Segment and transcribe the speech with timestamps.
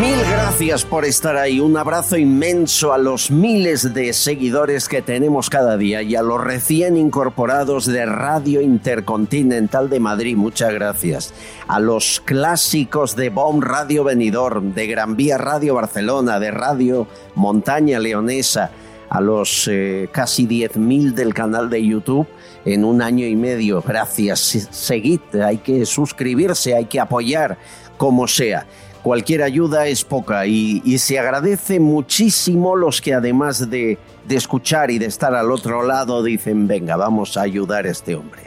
[0.00, 1.60] Mil gracias por estar ahí.
[1.60, 6.42] Un abrazo inmenso a los miles de seguidores que tenemos cada día y a los
[6.42, 10.36] recién incorporados de Radio Intercontinental de Madrid.
[10.36, 11.32] Muchas gracias.
[11.68, 17.06] A los clásicos de BOM Radio Benidorm, de Gran Vía Radio Barcelona, de Radio
[17.36, 18.72] Montaña Leonesa,
[19.10, 22.26] a los eh, casi 10.000 del canal de YouTube
[22.64, 23.80] en un año y medio.
[23.80, 24.68] Gracias.
[24.72, 27.58] Seguid, hay que suscribirse, hay que apoyar
[27.96, 28.66] como sea.
[29.04, 33.98] Cualquier ayuda es poca y, se agradece muchísimo los que además de,
[34.30, 38.44] escuchar y de estar al otro lado dicen, venga, vamos a ayudar a este hombre.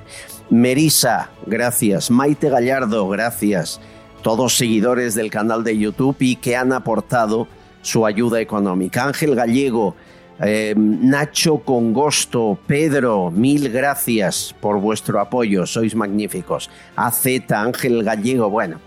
[0.49, 2.09] Merisa, gracias.
[2.09, 3.79] Maite Gallardo, gracias.
[4.23, 7.47] Todos seguidores del canal de YouTube y que han aportado
[7.83, 9.05] su ayuda económica.
[9.05, 9.93] Ángel Gallego,
[10.39, 16.71] eh, Nacho Congosto, Pedro, mil gracias por vuestro apoyo, sois magníficos.
[16.95, 18.79] AZ, Ángel Gallego, bueno.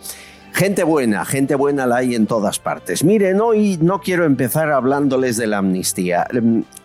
[0.53, 3.05] Gente buena, gente buena la hay en todas partes.
[3.05, 6.27] Miren, hoy no quiero empezar hablándoles de la amnistía.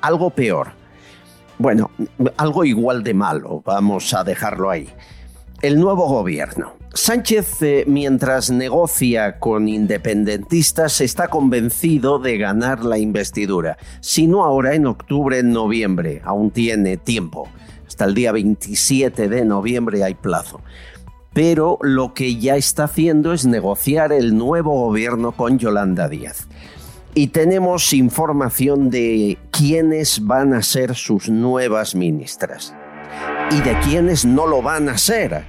[0.01, 0.69] Algo peor.
[1.57, 1.89] Bueno,
[2.37, 4.89] algo igual de malo, vamos a dejarlo ahí.
[5.61, 6.73] El nuevo gobierno.
[6.93, 13.77] Sánchez, eh, mientras negocia con independentistas, está convencido de ganar la investidura.
[13.99, 16.21] Si no ahora, en octubre, en noviembre.
[16.23, 17.49] Aún tiene tiempo.
[17.87, 20.61] Hasta el día 27 de noviembre hay plazo
[21.35, 26.47] pero lo que ya está haciendo es negociar el nuevo gobierno con Yolanda Díaz.
[27.13, 32.73] Y tenemos información de quiénes van a ser sus nuevas ministras
[33.51, 35.43] y de quiénes no lo van a ser.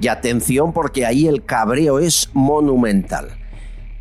[0.00, 3.28] Y atención porque ahí el cabreo es monumental.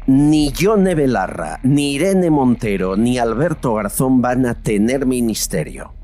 [0.06, 5.97] Ni Yone Belarra, ni Irene Montero, ni Alberto Garzón van a tener ministerio.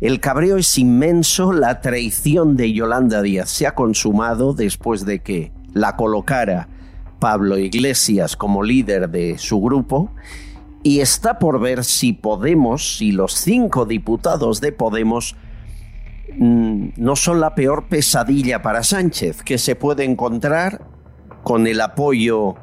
[0.00, 5.52] El cabreo es inmenso, la traición de Yolanda Díaz se ha consumado después de que
[5.72, 6.68] la colocara
[7.18, 10.10] Pablo Iglesias como líder de su grupo
[10.82, 15.34] y está por ver si Podemos, si los cinco diputados de Podemos
[16.38, 20.86] mmm, no son la peor pesadilla para Sánchez que se puede encontrar
[21.42, 22.56] con el apoyo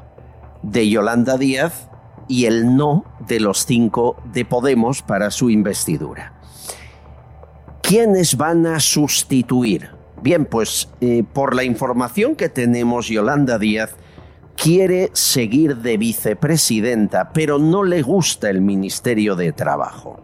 [0.62, 1.90] de Yolanda Díaz
[2.28, 6.33] y el no de los cinco de Podemos para su investidura.
[7.84, 9.90] ¿Quiénes van a sustituir?
[10.22, 13.98] Bien, pues eh, por la información que tenemos, Yolanda Díaz
[14.56, 20.22] quiere seguir de vicepresidenta, pero no le gusta el Ministerio de Trabajo.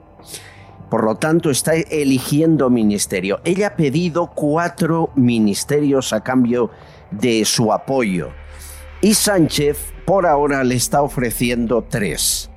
[0.89, 3.41] Por lo tanto, está eligiendo ministerio.
[3.43, 6.71] Ella ha pedido cuatro ministerios a cambio
[7.11, 8.29] de su apoyo.
[9.01, 12.49] Y Sánchez, por ahora, le está ofreciendo tres.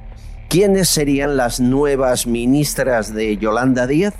[0.48, 4.14] ¿Quiénes serían las nuevas ministras de Yolanda Díaz?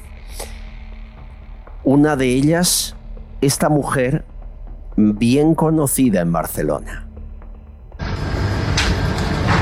[1.85, 2.95] Una de ellas,
[3.41, 4.25] esta mujer
[4.97, 7.07] bien conocida en Barcelona.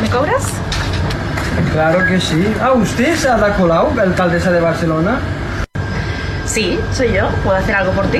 [0.02, 0.52] ¿Me cobras?
[1.72, 2.44] Claro que sí.
[2.60, 5.18] Ah, ¿usted es Ada Colau, alcaldesa de Barcelona?
[6.44, 7.28] Sí, soy yo.
[7.42, 8.18] ¿Puedo hacer algo por ti?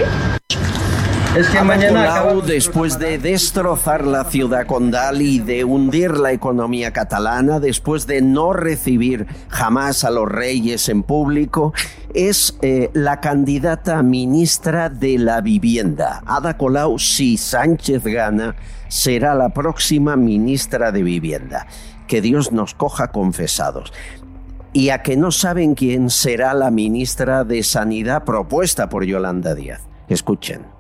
[1.37, 6.93] Es que mañana Colau, después de destrozar la ciudad condal y de hundir la economía
[6.93, 11.73] catalana, después de no recibir jamás a los reyes en público,
[12.15, 16.21] es eh, la candidata a ministra de la vivienda.
[16.27, 18.57] Ada Colau, si Sánchez gana,
[18.89, 21.69] será la próxima ministra de vivienda.
[22.09, 23.93] Que Dios nos coja confesados.
[24.73, 29.83] Y a que no saben quién será la ministra de Sanidad propuesta por Yolanda Díaz.
[30.09, 30.80] Escuchen.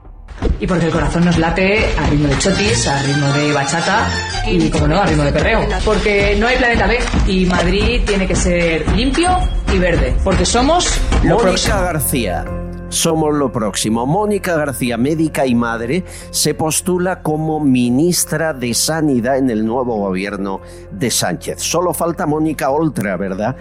[0.59, 4.09] Y porque el corazón nos late a ritmo de chotis, a ritmo de bachata
[4.47, 5.67] y, como no, a ritmo de perreo.
[5.85, 9.31] Porque no hay planeta B y Madrid tiene que ser limpio
[9.73, 10.15] y verde.
[10.23, 11.81] Porque somos lo Mónica próximo.
[11.81, 12.45] García.
[12.91, 14.05] Somos lo próximo.
[14.05, 20.61] Mónica García, médica y madre, se postula como ministra de Sanidad en el nuevo gobierno
[20.91, 21.63] de Sánchez.
[21.63, 23.57] Solo falta Mónica Oltra, ¿verdad?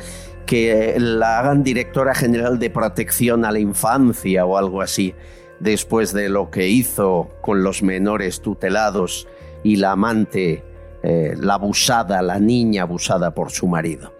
[0.48, 5.14] Que la hagan directora general de protección a la infancia o algo así,
[5.60, 9.28] después de lo que hizo con los menores tutelados
[9.64, 10.64] y la amante,
[11.04, 14.14] eh, la abusada, la niña abusada por su marido.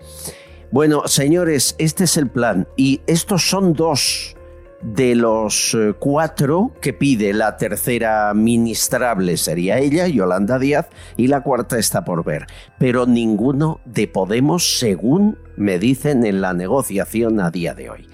[0.72, 4.36] Bueno, señores, este es el plan y estos son dos
[4.82, 10.88] de los eh, cuatro que pide la tercera ministrable sería ella, Yolanda Díaz,
[11.18, 12.48] y la cuarta está por ver.
[12.78, 18.08] Pero ninguno de Podemos, según me dicen en la negociación a día de hoy.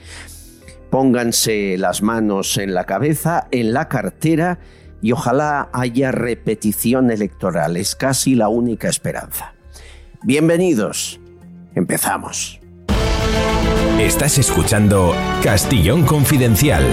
[0.96, 4.60] Pónganse las manos en la cabeza, en la cartera
[5.02, 7.76] y ojalá haya repetición electoral.
[7.76, 9.56] Es casi la única esperanza.
[10.24, 11.20] Bienvenidos.
[11.76, 12.62] Empezamos.
[14.00, 15.14] Estás escuchando
[15.44, 16.86] Castillón Confidencial.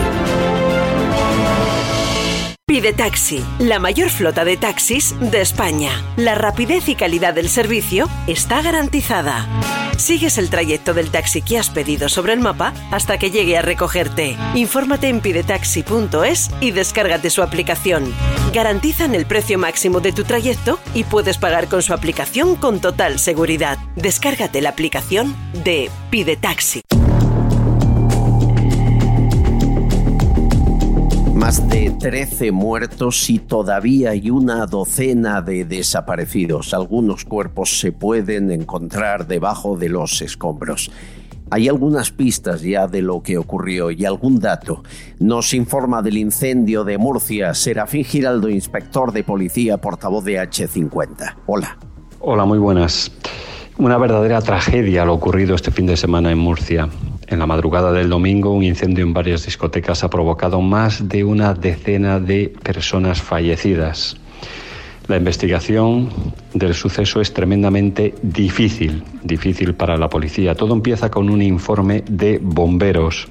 [2.66, 5.92] Pide Taxi, la mayor flota de taxis de España.
[6.16, 9.46] La rapidez y calidad del servicio está garantizada.
[10.02, 13.62] Sigues el trayecto del taxi que has pedido sobre el mapa hasta que llegue a
[13.62, 14.36] recogerte.
[14.56, 18.12] Infórmate en pidetaxi.es y descárgate su aplicación.
[18.52, 23.20] Garantizan el precio máximo de tu trayecto y puedes pagar con su aplicación con total
[23.20, 23.78] seguridad.
[23.94, 26.82] Descárgate la aplicación de Pide Taxi.
[31.42, 36.72] Más de 13 muertos y todavía hay una docena de desaparecidos.
[36.72, 40.92] Algunos cuerpos se pueden encontrar debajo de los escombros.
[41.50, 44.84] Hay algunas pistas ya de lo que ocurrió y algún dato.
[45.18, 51.38] Nos informa del incendio de Murcia Serafín Giraldo, inspector de policía, portavoz de H50.
[51.46, 51.76] Hola.
[52.20, 53.10] Hola, muy buenas.
[53.78, 56.88] Una verdadera tragedia lo ocurrido este fin de semana en Murcia.
[57.32, 61.54] En la madrugada del domingo, un incendio en varias discotecas ha provocado más de una
[61.54, 64.18] decena de personas fallecidas.
[65.08, 66.10] La investigación
[66.52, 70.54] del suceso es tremendamente difícil, difícil para la policía.
[70.54, 73.28] Todo empieza con un informe de bomberos,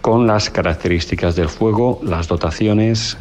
[0.00, 3.18] con las características del fuego, las dotaciones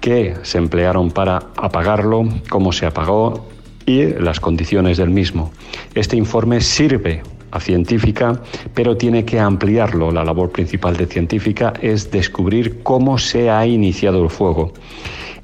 [0.00, 3.46] que se emplearon para apagarlo, cómo se apagó
[3.86, 5.52] y las condiciones del mismo.
[5.94, 8.40] Este informe sirve a científica,
[8.74, 10.10] pero tiene que ampliarlo.
[10.10, 14.72] La labor principal de científica es descubrir cómo se ha iniciado el fuego.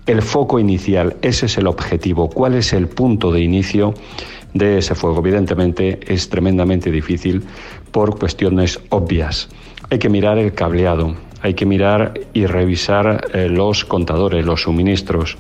[0.06, 2.28] El foco inicial, ese es el objetivo.
[2.28, 3.94] ¿Cuál es el punto de inicio
[4.52, 5.20] de ese fuego?
[5.20, 7.42] Evidentemente es tremendamente difícil
[7.92, 9.48] por cuestiones obvias.
[9.90, 15.36] Hay que mirar el cableado, hay que mirar y revisar eh, los contadores, los suministros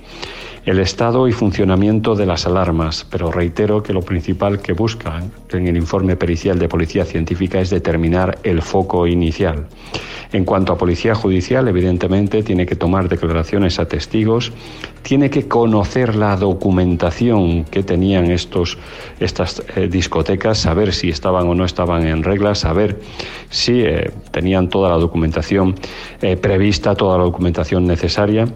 [0.64, 5.66] el estado y funcionamiento de las alarmas, pero reitero que lo principal que buscan en
[5.66, 9.66] el informe pericial de Policía Científica es determinar el foco inicial.
[10.32, 14.52] En cuanto a Policía Judicial, evidentemente tiene que tomar declaraciones a testigos,
[15.02, 18.78] tiene que conocer la documentación que tenían estos,
[19.20, 23.00] estas eh, discotecas, saber si estaban o no estaban en regla, saber
[23.50, 25.74] si eh, tenían toda la documentación
[26.22, 28.46] eh, prevista, toda la documentación necesaria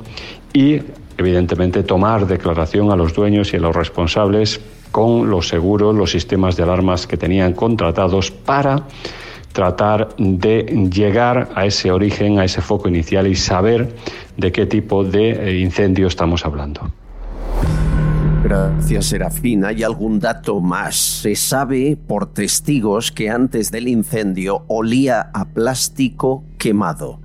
[0.54, 0.80] y
[1.18, 4.60] evidentemente tomar declaración a los dueños y a los responsables
[4.90, 8.86] con los seguros, los sistemas de alarmas que tenían contratados para
[9.52, 13.94] tratar de llegar a ese origen, a ese foco inicial y saber
[14.36, 16.90] de qué tipo de eh, incendio estamos hablando.
[18.44, 19.64] Gracias, Serafín.
[19.64, 20.94] ¿Hay algún dato más?
[20.94, 27.18] Se sabe por testigos que antes del incendio olía a plástico quemado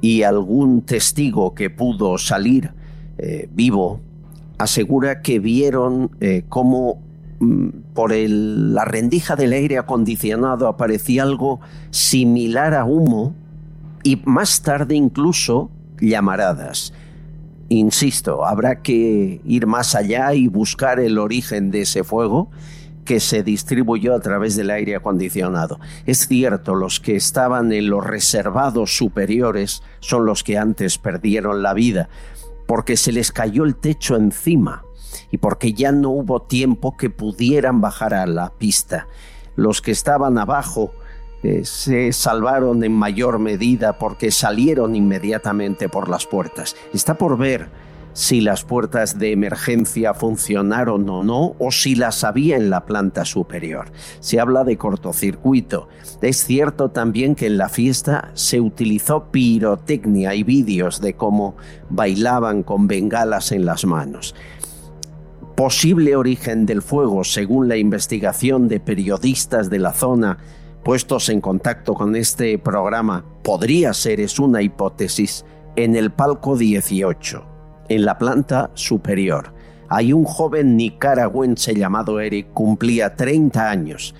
[0.00, 2.72] y algún testigo que pudo salir
[3.18, 4.00] eh, vivo
[4.58, 7.02] asegura que vieron eh, cómo
[7.40, 13.34] mm, por la rendija del aire acondicionado aparecía algo similar a humo
[14.02, 15.70] y más tarde incluso
[16.00, 16.92] llamaradas.
[17.68, 22.48] Insisto, habrá que ir más allá y buscar el origen de ese fuego
[23.04, 25.80] que se distribuyó a través del aire acondicionado.
[26.06, 31.72] Es cierto, los que estaban en los reservados superiores son los que antes perdieron la
[31.72, 32.08] vida,
[32.66, 34.84] porque se les cayó el techo encima
[35.30, 39.08] y porque ya no hubo tiempo que pudieran bajar a la pista.
[39.54, 40.92] Los que estaban abajo
[41.42, 46.76] eh, se salvaron en mayor medida porque salieron inmediatamente por las puertas.
[46.92, 47.70] Está por ver
[48.16, 53.26] si las puertas de emergencia funcionaron o no, o si las había en la planta
[53.26, 53.92] superior.
[54.20, 55.88] Se habla de cortocircuito.
[56.22, 61.58] Es cierto también que en la fiesta se utilizó pirotecnia y vídeos de cómo
[61.90, 64.34] bailaban con bengalas en las manos.
[65.54, 70.38] Posible origen del fuego, según la investigación de periodistas de la zona
[70.82, 75.44] puestos en contacto con este programa, podría ser, es una hipótesis,
[75.76, 77.55] en el palco 18
[77.88, 79.52] en la planta superior.
[79.88, 84.14] Hay un joven nicaragüense llamado Eric, cumplía 30 años.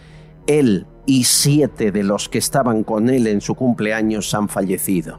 [0.46, 5.18] Él y siete de los que estaban con él en su cumpleaños han fallecido.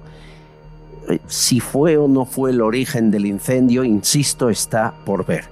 [1.27, 5.45] Si fue o no fue el origen del incendio, insisto, está por ver.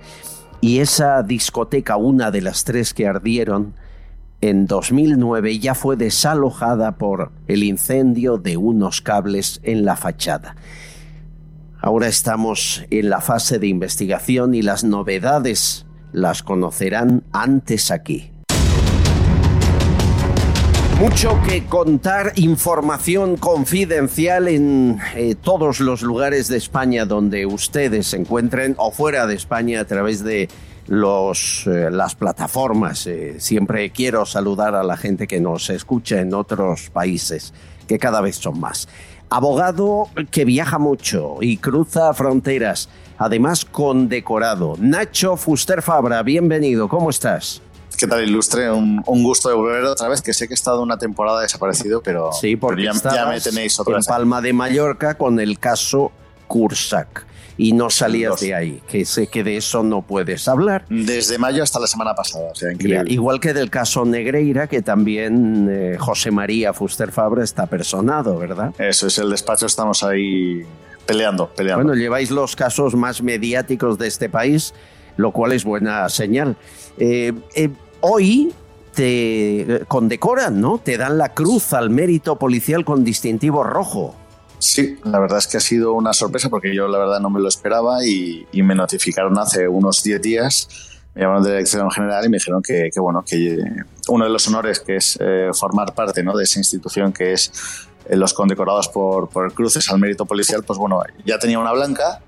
[0.60, 3.74] Y esa discoteca, una de las tres que ardieron,
[4.42, 10.56] en 2009 ya fue desalojada por el incendio de unos cables en la fachada.
[11.86, 18.32] Ahora estamos en la fase de investigación y las novedades las conocerán antes aquí.
[21.00, 28.18] Mucho que contar, información confidencial en eh, todos los lugares de España donde ustedes se
[28.18, 30.50] encuentren o fuera de España a través de
[30.88, 33.06] los, eh, las plataformas.
[33.06, 37.54] Eh, siempre quiero saludar a la gente que nos escucha en otros países,
[37.88, 38.88] que cada vez son más
[39.29, 44.75] abogado que viaja mucho y cruza fronteras, además condecorado.
[44.79, 47.62] Nacho Fuster Fabra, bienvenido, ¿cómo estás?
[47.98, 48.70] ¿Qué tal, Ilustre?
[48.72, 52.32] Un, gusto de volver otra vez, que sé que he estado una temporada desaparecido, pero,
[52.34, 56.12] sí, porque ya, me tenéis otra en Palma de Mallorca con el caso
[56.48, 57.25] Cursac
[57.58, 60.86] y no salías de ahí, que sé que de eso no puedes hablar.
[60.90, 63.12] Desde mayo hasta la semana pasada, o sea, increíble.
[63.12, 68.74] igual que del caso Negreira, que también eh, José María Fuster Fabra está personado, ¿verdad?
[68.80, 70.64] Eso es, el despacho estamos ahí
[71.06, 71.84] peleando, peleando.
[71.86, 74.74] Bueno, lleváis los casos más mediáticos de este país,
[75.18, 76.58] lo cual es buena señal.
[76.98, 77.70] Eh, eh,
[78.02, 78.54] hoy
[78.94, 80.80] te condecoran, ¿no?
[80.84, 84.16] Te dan la cruz al mérito policial con distintivo rojo.
[84.60, 87.40] Sí, la verdad es que ha sido una sorpresa porque yo la verdad no me
[87.40, 90.68] lo esperaba y, me notificaron hace unos 10 días,
[91.14, 93.64] me llamaron de la dirección general y me dijeron que, bueno, que
[94.08, 96.36] uno de los honores que es eh, formar parte ¿no?
[96.36, 97.52] de esa institución que es
[98.10, 102.22] eh, los condecorados por, por cruces al mérito policial, pues bueno, ya tenía una blanca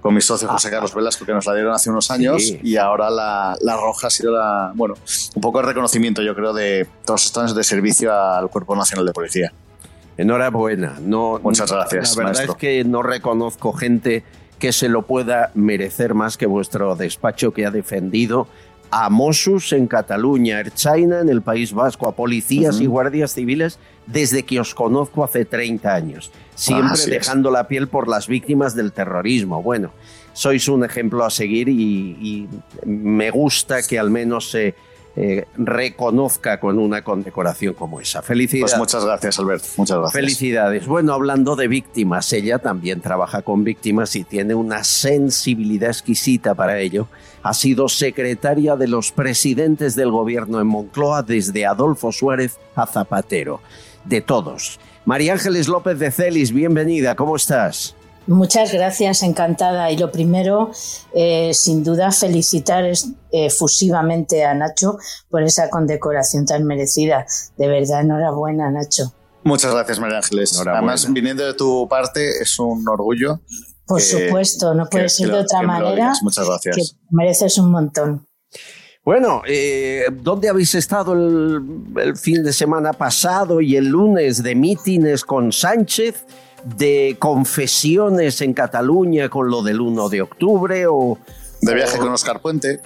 [0.00, 3.10] con mi socio José Carlos Velasco que nos la dieron hace unos años y ahora
[3.10, 4.94] la, la, roja ha sido la, bueno,
[5.34, 9.04] un poco el reconocimiento yo creo de todos estos años de servicio al Cuerpo Nacional
[9.04, 9.52] de Policía.
[10.16, 10.98] Enhorabuena.
[11.00, 12.16] No, Muchas gracias.
[12.16, 14.24] La verdad es que no reconozco gente
[14.58, 18.48] que se lo pueda merecer más que vuestro despacho que ha defendido
[18.90, 24.44] a Mossos en Cataluña, Erchaina en el País Vasco, a policías y guardias civiles desde
[24.44, 29.62] que os conozco hace 30 años, siempre dejando la piel por las víctimas del terrorismo.
[29.62, 29.90] Bueno,
[30.32, 32.48] sois un ejemplo a seguir y,
[32.84, 34.74] me gusta que al menos se eh,
[35.56, 38.20] reconozca con una condecoración como esa.
[38.20, 38.72] Felicidades.
[38.72, 39.64] Pues muchas gracias, Albert.
[39.76, 40.12] Muchas gracias.
[40.12, 40.86] Felicidades.
[40.86, 46.78] Bueno, hablando de víctimas, ella también trabaja con víctimas y tiene una sensibilidad exquisita para
[46.78, 47.08] ello.
[47.42, 53.60] Ha sido secretaria de los presidentes del gobierno en Moncloa desde Adolfo Suárez a Zapatero.
[54.04, 54.78] De todos.
[55.06, 57.14] María Ángeles López de Celis, bienvenida.
[57.14, 57.94] ¿Cómo estás?
[58.26, 59.90] Muchas gracias, encantada.
[59.90, 60.72] Y lo primero,
[61.14, 62.84] eh, sin duda, felicitar
[63.30, 64.98] efusivamente a Nacho
[65.30, 67.26] por esa condecoración tan merecida.
[67.56, 69.12] De verdad, enhorabuena, Nacho.
[69.44, 70.60] Muchas gracias, María Ángeles.
[70.66, 73.40] Además, viniendo de tu parte, es un orgullo.
[73.86, 76.12] Por supuesto, no puede ser de otra manera.
[76.22, 76.76] Muchas gracias.
[76.76, 78.26] Que mereces un montón.
[79.04, 81.60] Bueno, eh, ¿dónde habéis estado el,
[82.02, 86.24] el, fin de semana pasado y el lunes de mítines con Sánchez?
[86.64, 91.18] De confesiones en Cataluña con lo del 1 de octubre o...
[91.60, 92.80] De viaje con Oscar Puente.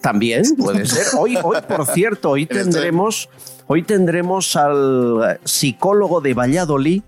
[0.00, 1.06] También puede ser.
[1.18, 3.28] Hoy, hoy por cierto, hoy tendremos,
[3.66, 7.02] hoy tendremos al psicólogo de Valladolid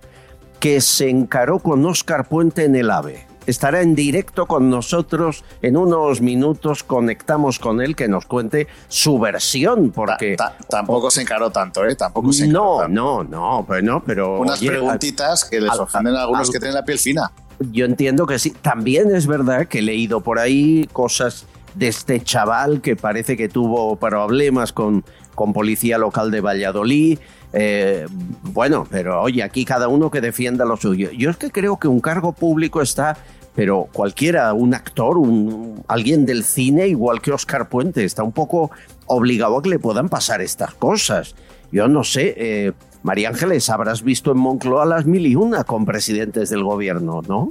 [0.60, 5.76] que se encaró con Oscar Puente en el AVE estará en directo con nosotros en
[5.76, 6.84] unos minutos.
[6.84, 10.36] Conectamos con él que nos cuente su versión, porque
[10.68, 11.96] tampoco se encaró tanto, ¿eh?
[11.96, 16.58] Tampoco se no, no, no, no, pero unas preguntitas que les ofenden a algunos que
[16.58, 17.32] tienen la piel fina.
[17.72, 18.50] Yo entiendo que sí.
[18.50, 23.48] También es verdad que he leído por ahí cosas de este chaval que parece que
[23.48, 27.18] tuvo problemas con, con policía local de Valladolid.
[27.52, 28.06] Eh,
[28.42, 31.10] bueno, pero oye, aquí cada uno que defienda lo suyo.
[31.10, 33.16] Yo es que creo que un cargo público está
[33.58, 38.70] pero cualquiera, un actor, un, alguien del cine, igual que Oscar Puente, está un poco
[39.06, 41.34] obligado a que le puedan pasar estas cosas.
[41.72, 42.72] Yo no sé, eh,
[43.02, 47.48] María Ángeles, habrás visto en Moncloa las mil y una con presidentes del gobierno, ¿no?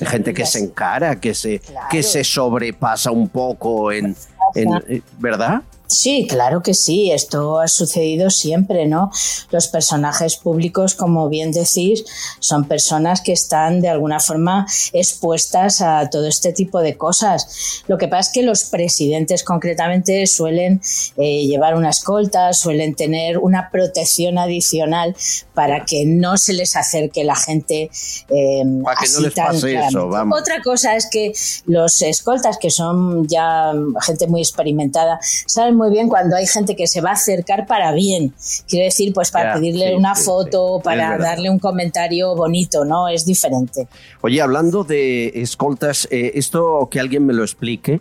[0.00, 4.16] Hay gente que se encara, que se, que se sobrepasa un poco en,
[4.56, 5.62] en ¿verdad?
[5.94, 9.10] Sí, claro que sí, esto ha sucedido siempre, ¿no?
[9.50, 12.04] Los personajes públicos, como bien decís,
[12.40, 17.82] son personas que están de alguna forma expuestas a todo este tipo de cosas.
[17.86, 20.80] Lo que pasa es que los presidentes concretamente suelen
[21.16, 25.14] eh, llevar una escolta, suelen tener una protección adicional
[25.54, 27.90] para que no se les acerque la gente.
[28.28, 30.40] Eh, para que no les pase eso, vamos.
[30.40, 31.32] Otra cosa es que
[31.66, 33.72] los escoltas, que son ya
[34.04, 37.92] gente muy experimentada, saben muy bien cuando hay gente que se va a acercar para
[37.92, 38.34] bien.
[38.68, 43.08] Quiero decir, pues para pedirle una foto, para darle un comentario bonito, ¿no?
[43.08, 43.88] Es diferente.
[44.20, 48.00] Oye, hablando de escoltas, eh, esto que alguien me lo explique,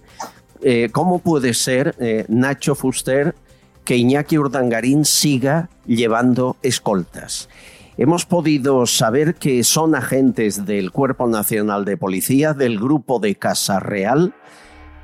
[0.61, 3.35] eh, ¿cómo puede ser, eh, Nacho Fuster,
[3.83, 7.49] que Iñaki Urdangarín siga llevando escoltas?
[7.95, 13.79] Hemos podido saber que son agentes del Cuerpo Nacional de Policía, del grupo de Casa
[13.79, 14.33] Real,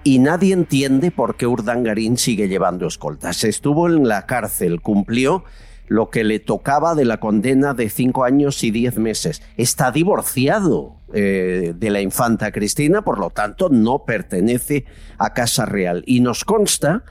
[0.03, 3.43] y nadie entiende por qué Urdangarín sigue llevando escoltas.
[3.43, 5.43] Estuvo en la cárcel, cumplió
[5.87, 9.41] lo que le tocaba de la condena de cinco años y diez meses.
[9.57, 14.85] Está divorciado eh, de la infanta Cristina, por lo tanto no pertenece
[15.17, 16.03] a Casa Real.
[16.05, 17.03] Y nos consta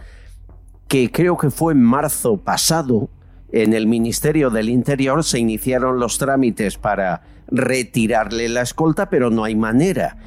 [0.87, 3.11] que creo que fue en marzo pasado,
[3.51, 9.45] en el Ministerio del Interior se iniciaron los trámites para retirarle la escolta, pero no
[9.45, 10.19] hay manera.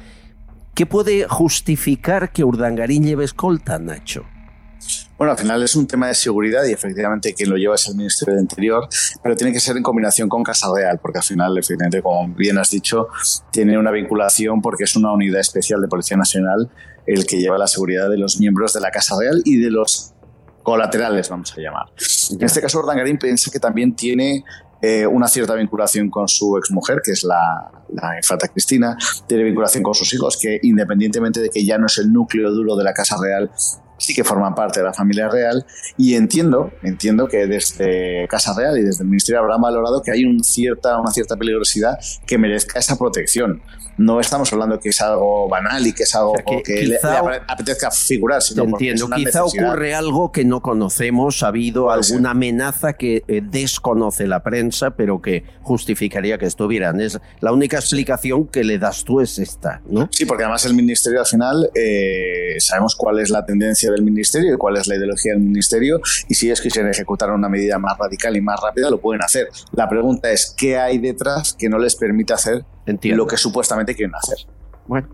[0.74, 4.24] ¿Qué puede justificar que Urdangarín lleve escolta, Nacho?
[5.18, 7.94] Bueno, al final es un tema de seguridad y efectivamente quien lo lleva es el
[7.94, 8.88] Ministerio del Interior,
[9.22, 12.58] pero tiene que ser en combinación con Casa Real, porque al final, efectivamente, como bien
[12.58, 13.08] has dicho,
[13.50, 16.70] tiene una vinculación porque es una unidad especial de Policía Nacional
[17.06, 20.14] el que lleva la seguridad de los miembros de la Casa Real y de los
[20.62, 21.86] colaterales, vamos a llamar.
[22.30, 24.42] En este caso, Urdangarín piensa que también tiene
[24.82, 28.96] eh, una cierta vinculación con su exmujer, que es la, la infanta Cristina,
[29.28, 32.74] tiene vinculación con sus hijos, que independientemente de que ya no es el núcleo duro
[32.74, 33.48] de la Casa Real,
[34.02, 35.64] sí que forman parte de la familia real
[35.96, 40.24] y entiendo, entiendo que desde Casa Real y desde el Ministerio habrán valorado que hay
[40.24, 43.62] un cierta, una cierta peligrosidad que merezca esa protección
[43.96, 46.98] no estamos hablando que es algo banal y que es algo que, le,
[47.46, 49.08] apetezca figurar, sino entiendo.
[49.14, 54.92] quizá ocurre algo que no conocemos, ha habido alguna amenaza que eh, desconoce la prensa,
[54.92, 57.00] pero que justificaría que estuvieran.
[57.00, 60.08] Es la única explicación que le das tú es esta, ¿no?
[60.10, 64.54] Sí, porque además el ministerio al final eh, sabemos cuál es la tendencia del ministerio
[64.54, 67.96] y cuál es la ideología del ministerio y si ellos quisieran ejecutar una medida más
[67.98, 69.48] radical y más rápida lo pueden hacer.
[69.72, 74.14] La pregunta es qué hay detrás que no les permite hacer lo que supuestamente quieren
[74.14, 74.38] hacer.
[74.86, 75.08] Bueno,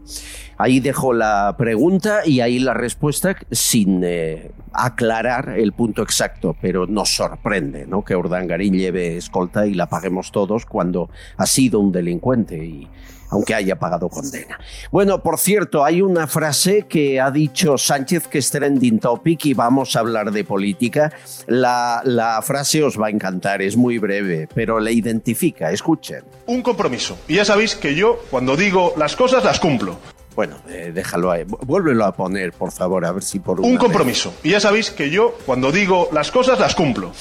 [0.57, 6.87] ahí dejo la pregunta y ahí la respuesta sin eh, aclarar el punto exacto, pero
[6.87, 8.03] nos sorprende ¿no?
[8.03, 12.89] que Urdangarín lleve escolta y la paguemos todos cuando ha sido un delincuente y
[13.31, 14.59] aunque haya pagado condena.
[14.91, 19.55] Bueno, por cierto, hay una frase que ha dicho Sánchez que es trending topic y
[19.55, 21.13] vamos a hablar de política.
[21.47, 25.71] La, la frase os va a encantar, es muy breve, pero le identifica.
[25.71, 26.25] Escuchen.
[26.47, 27.19] Un compromiso.
[27.29, 29.99] Y ya sabéis que yo, cuando digo las cosas, las cumplo.
[30.39, 31.43] Bueno, eh, déjalo ahí.
[31.45, 34.33] Vuélvelo a poner, por favor, a ver si por Un compromiso.
[34.45, 37.13] Y ya sabéis que yo, cuando digo las cosas, las cumplo.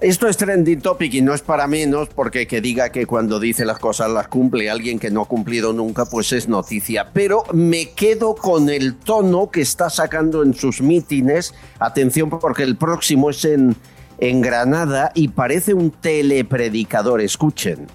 [0.00, 3.64] Esto es trending topic y no es para menos porque que diga que cuando dice
[3.64, 7.10] las cosas las cumple alguien que no ha cumplido nunca, pues es noticia.
[7.12, 11.54] Pero me quedo con el tono que está sacando en sus mítines.
[11.78, 13.76] Atención porque el próximo es en,
[14.18, 17.20] en Granada y parece un telepredicador.
[17.20, 17.86] Escuchen.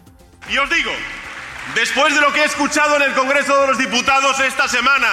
[0.50, 0.92] Y os digo,
[1.76, 5.08] después de lo que he escuchado en el Congreso de los Diputados esta semana,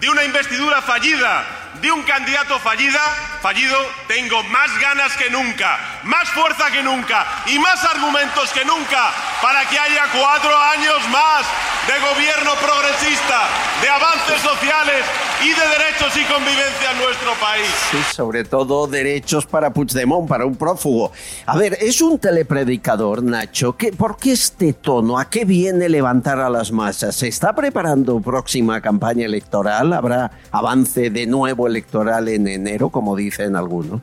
[0.00, 3.00] de una investidura fallida, de un candidato fallida,
[3.40, 9.10] fallido, tengo más ganas que nunca, más fuerza que nunca y más argumentos que nunca
[9.40, 11.46] para que haya cuatro años más
[11.86, 13.48] de gobierno progresista,
[13.92, 15.04] avances sociales
[15.42, 17.66] y de derechos y convivencia en nuestro país.
[17.90, 21.12] Sí, sobre todo derechos para Puigdemont, para un prófugo.
[21.46, 23.76] A ver, es un telepredicador, Nacho.
[23.76, 25.18] ¿Qué, ¿Por qué este tono?
[25.18, 27.16] ¿A qué viene levantar a las masas?
[27.16, 29.92] ¿Se está preparando próxima campaña electoral?
[29.92, 34.00] ¿Habrá avance de nuevo electoral en enero, como dicen algunos?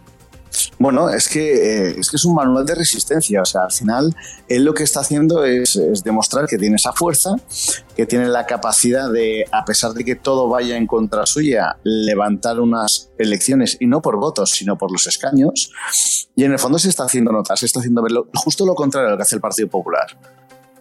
[0.77, 3.41] Bueno, es que, eh, es que es un manual de resistencia.
[3.41, 4.15] O sea, al final,
[4.47, 7.31] él lo que está haciendo es, demostrar que tiene esa fuerza,
[7.95, 12.59] que tiene la capacidad de, a pesar de que todo vaya en contra suya, levantar
[12.59, 15.71] unas elecciones y no por votos, sino por los escaños.
[16.35, 19.09] Y en el fondo se está haciendo notar, se está haciendo verlo justo lo contrario
[19.09, 20.07] a lo que hace el Partido Popular.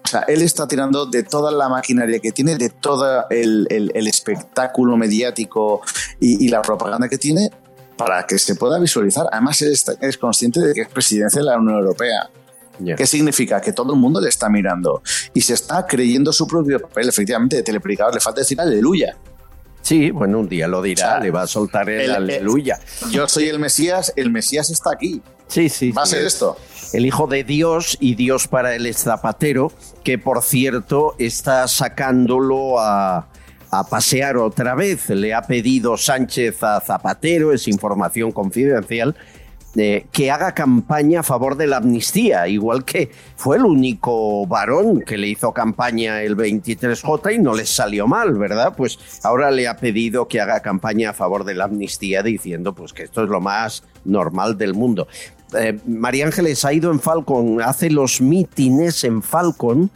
[0.05, 4.97] O sea, él está tirando de toda la maquinaria que tiene, de todo el, espectáculo
[4.97, 5.83] mediático
[6.19, 7.51] y, la propaganda que tiene
[7.99, 9.27] para que se pueda visualizar.
[9.31, 12.31] Además, es, es consciente de que es presidencia de la Unión Europea.
[12.97, 13.61] ¿Qué significa?
[13.61, 15.03] Que todo el mundo le está mirando
[15.35, 18.15] y se está creyendo su propio papel, efectivamente, de telepredicador.
[18.15, 19.17] Le falta decir aleluya.
[19.83, 22.79] Sí, bueno, un día lo dirá, le va a soltar el, aleluya.
[23.11, 25.23] Yo soy el Mesías, el Mesías está aquí.
[25.49, 25.93] Sí, sí.
[25.93, 26.57] Va a ser esto.
[26.93, 29.73] El Hijo de Dios y Dios para es Zapatero,
[30.05, 33.29] que por cierto está sacándolo a,
[33.71, 35.11] a pasear otra vez.
[35.11, 39.15] Le ha pedido Sánchez a Zapatero, es información confidencial,
[39.77, 45.03] eh, que haga campaña a favor de la amnistía, igual que fue el único varón
[45.03, 48.75] que le hizo campaña el 23J y no les salió mal, ¿verdad?
[48.77, 52.93] Pues ahora le ha pedido que haga campaña a favor de la amnistía diciendo pues
[52.95, 55.07] que esto es lo más normal del mundo.
[55.57, 59.91] Eh, María Ángeles ha ido en Falcon, hace los mítines en Falcon,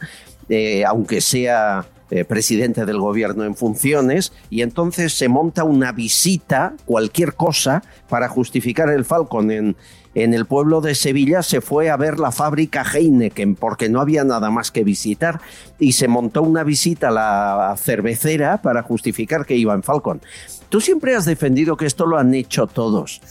[0.49, 6.75] eh, aunque sea eh, presidente del gobierno en funciones, y entonces se monta una visita,
[6.85, 9.75] cualquier cosa, para justificar el Falcon en,
[10.13, 14.23] en el pueblo de Sevilla se fue a ver la fábrica Heineken porque no había
[14.23, 15.41] nada más que visitar
[15.79, 20.21] y se montó una visita a la cervecera para justificar que iba en Falcon.
[20.69, 23.21] Tú siempre has defendido que esto lo han hecho todos.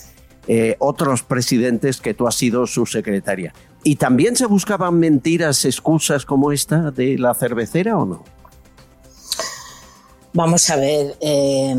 [0.48, 3.54] Eh, otros presidentes que tú has sido su secretaria.
[3.84, 8.24] ¿Y también se buscaban mentiras, excusas como esta de la cervecera o no?
[10.34, 11.74] Vamos a ver, eh,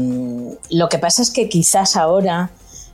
[0.69, 2.51] lo que pasa es que quizás ahora,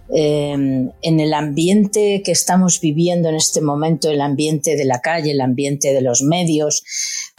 [0.08, 5.32] eh, en el ambiente que estamos viviendo en este momento, el ambiente de la calle,
[5.32, 6.84] el ambiente de los medios,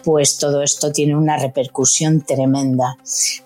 [0.04, 2.98] pues todo esto tiene una repercusión tremenda,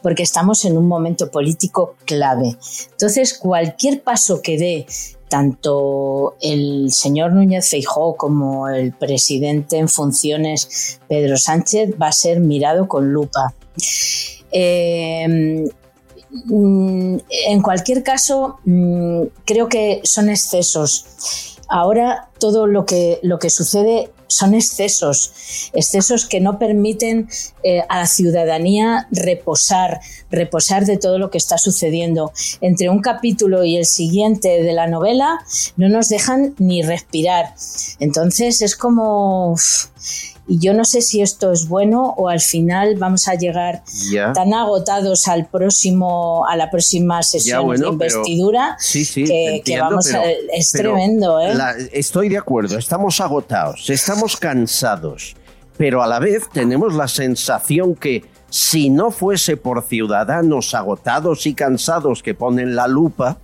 [0.02, 2.56] porque estamos en un momento político clave.
[2.90, 4.86] Entonces, cualquier paso que dé
[5.28, 12.40] tanto el señor Núñez Feijó como el presidente en funciones Pedro Sánchez va a ser
[12.40, 13.54] mirado con lupa.
[14.56, 15.66] Eh,
[16.46, 17.16] mm,
[17.48, 21.06] en cualquier caso, mm, creo que son excesos.
[21.68, 27.28] Ahora todo lo que, lo que sucede son excesos, excesos que no permiten
[27.62, 32.32] eh, a la ciudadanía reposar, reposar de todo lo que está sucediendo.
[32.60, 35.40] Entre un capítulo y el siguiente de la novela
[35.76, 37.54] no nos dejan ni respirar.
[37.98, 39.56] Entonces es como...
[40.46, 43.82] Y yo no sé si esto es bueno o al final vamos a llegar
[44.34, 48.76] tan agotados al próximo, a la próxima sesión de investidura
[49.14, 51.40] que, vamos a, es tremendo.
[51.40, 51.54] ¿eh?
[51.92, 55.34] estoy de acuerdo, estamos agotados, estamos cansados,
[55.78, 61.54] pero a la vez tenemos la sensación que si no fuese por ciudadanos agotados y
[61.54, 63.38] cansados que ponen la lupa,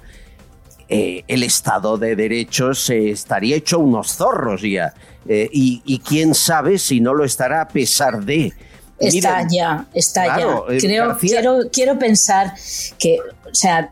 [0.92, 4.92] eh, el Estado de Derecho se estaría hecho unos zorros ya.
[5.28, 8.52] Eh, y, quién sabe si no lo estará a pesar de.
[9.00, 10.62] Está ya, está ya.
[10.68, 12.52] Eh, Creo, quiero, quiero pensar
[12.98, 13.90] que, o sea,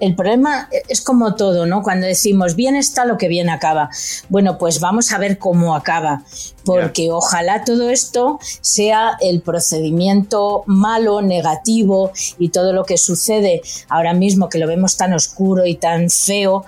[0.00, 1.84] el, problema es como todo, ¿no?
[1.84, 3.88] Cuando decimos bien está lo que bien acaba.
[4.28, 6.22] Bueno, pues vamos a ver cómo acaba,
[6.64, 14.12] porque ojalá todo esto sea el procedimiento malo, negativo y todo lo que sucede ahora
[14.12, 16.64] mismo que lo vemos tan oscuro y tan feo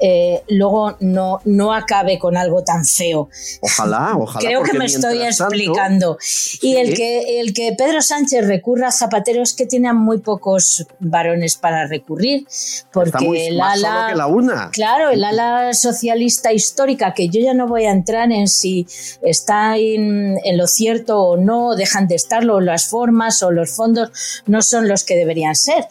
[0.00, 3.28] eh, luego no, no acabe con algo tan feo.
[3.60, 4.48] Ojalá, ojalá.
[4.48, 6.18] Creo que me estoy explicando.
[6.62, 10.86] y el, que, el que Pedro Sánchez recurra a Zapatero es que tiene muy pocos
[10.98, 12.46] varones para recurrir,
[12.92, 14.14] porque el ala...
[14.14, 14.70] la una.
[14.70, 18.86] Claro, el ala socialista histórica, que yo ya no voy a entrar en si
[19.22, 24.10] está en, en lo cierto o no, dejan de estarlo, las formas o los fondos
[24.46, 25.86] no son los que deberían ser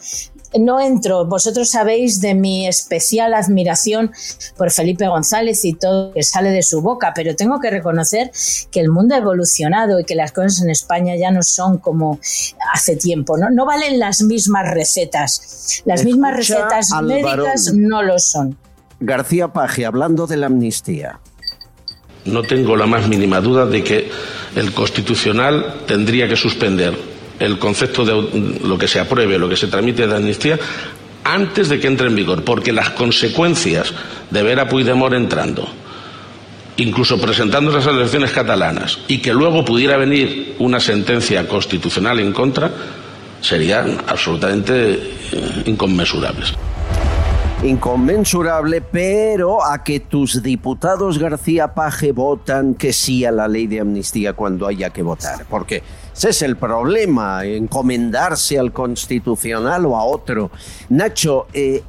[0.58, 1.26] no entro.
[1.26, 4.10] Vosotros sabéis de mi especial admiración
[4.56, 8.30] por Felipe González y todo lo que sale de su boca, pero tengo que reconocer
[8.70, 12.18] que el mundo ha evolucionado y que las cosas en España ya no son como
[12.72, 13.36] hace tiempo.
[13.36, 15.82] No, no valen las mismas recetas.
[15.84, 18.56] Las mismas recetas médicas no lo son.
[18.98, 21.20] García Paje, hablando de la amnistía.
[22.26, 24.10] No tengo la más mínima duda de que
[24.54, 27.09] el Constitucional tendría que suspender
[27.40, 30.58] el concepto de lo que se apruebe, lo que se tramite de amnistía,
[31.24, 33.92] antes de que entre en vigor, porque las consecuencias
[34.30, 35.66] de ver a Puigdemont entrando,
[36.76, 42.70] incluso presentando las elecciones catalanas, y que luego pudiera venir una sentencia constitucional en contra,
[43.40, 46.54] serían absolutamente eh, inconmensurables
[47.62, 53.80] inconmensurable, pero a que tus diputados García Paje votan que sí a la ley de
[53.80, 55.44] amnistía cuando haya que votar.
[55.48, 55.82] Porque
[56.14, 60.50] ese es el problema, encomendarse al constitucional o a otro.
[60.88, 61.82] Nacho, eh,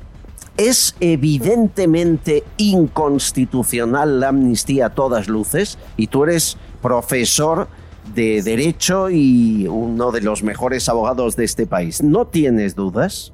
[0.58, 5.78] ¿es evidentemente inconstitucional la amnistía a todas luces?
[5.98, 7.68] Y tú eres profesor
[8.14, 12.02] de Derecho y uno de los mejores abogados de este país.
[12.02, 13.34] ¿No tienes dudas?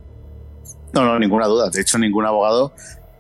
[0.94, 1.70] No, no, ninguna duda.
[1.70, 2.74] De hecho, ningún abogado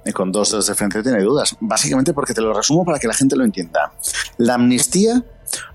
[0.05, 1.55] y con dos dedos de frente tiene dudas.
[1.59, 3.91] Básicamente porque te lo resumo para que la gente lo entienda.
[4.37, 5.23] La amnistía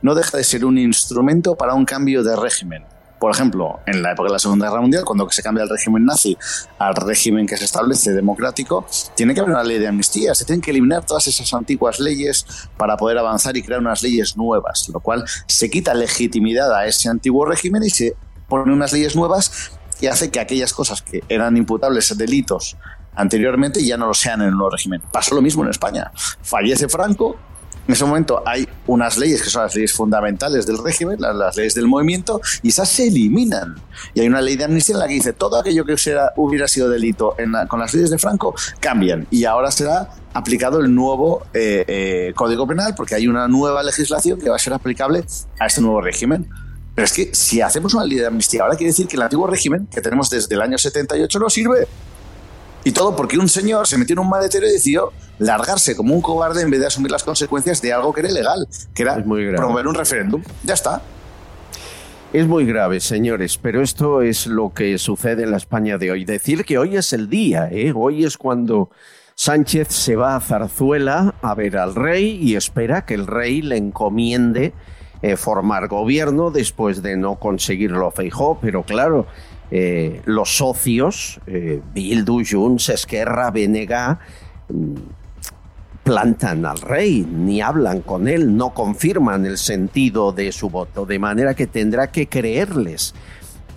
[0.01, 2.85] no deja de ser un instrumento para un cambio de régimen.
[3.23, 6.05] Por ejemplo, en la época de la Segunda Guerra Mundial, cuando se cambia el régimen
[6.05, 6.37] nazi
[6.81, 10.35] al régimen que se establece democrático, tiene que haber una ley de amnistía.
[10.35, 12.45] Se tienen que eliminar todas esas antiguas leyes
[12.77, 17.09] para poder avanzar y crear unas leyes nuevas, lo cual se quita legitimidad a ese
[17.09, 18.17] antiguo régimen y se
[18.49, 22.77] ponen unas leyes nuevas y hace que aquellas cosas que eran imputables delitos
[23.15, 25.01] anteriormente ya no lo sean en el nuevo régimen.
[25.13, 26.11] Pasó lo mismo en España.
[26.43, 27.37] Fallece Franco,
[27.87, 31.75] en ese momento hay unas leyes que son las leyes fundamentales del régimen, las, leyes
[31.75, 33.75] del movimiento, y esas se eliminan.
[34.15, 35.97] Y hay una ley de amnistía en la que dice todo aquello que
[36.37, 37.37] hubiera sido delito
[37.69, 39.27] con las leyes de Franco cambian.
[39.31, 44.41] Y ahora será aplicado el nuevo eh, eh, Código Penal porque hay una nueva legislación
[44.41, 45.25] que va a ser aplicable
[45.59, 46.49] a este nuevo régimen.
[46.95, 49.47] Pero es que si hacemos una ley de amnistía ahora quiere decir que el antiguo
[49.47, 51.89] régimen que tenemos desde el año 78 no sirve.
[52.85, 56.21] Y todo porque un señor se metió en un maletero y decidió largarse como un
[56.21, 59.87] cobarde en vez de asumir las consecuencias de algo que era ilegal, que era promover
[59.87, 60.43] un referéndum.
[60.65, 61.03] Ya está.
[62.33, 66.25] Es muy grave, señores, pero esto es lo que sucede en la España de hoy.
[66.25, 67.93] Decir que hoy es el día, ¿eh?
[67.95, 68.91] hoy es cuando
[69.35, 73.77] Sánchez se va a Zarzuela a ver al rey y espera que el rey le
[73.77, 74.73] encomiende
[75.21, 79.27] eh, formar gobierno después de no conseguirlo Feijó, pero claro,
[79.75, 84.95] eh, los socios, eh, Bildu, Junts, Esquerra, mm,
[86.05, 91.19] plantan al rey, ni hablan con él, no confirman el sentido de su voto, de
[91.19, 93.15] manera que tendrá que creerles.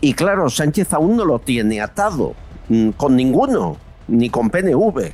[0.02, 2.36] Y claro, Sánchez aún no lo tiene atado,
[2.68, 3.78] mm, con ninguno,
[4.10, 5.14] ni con PNV.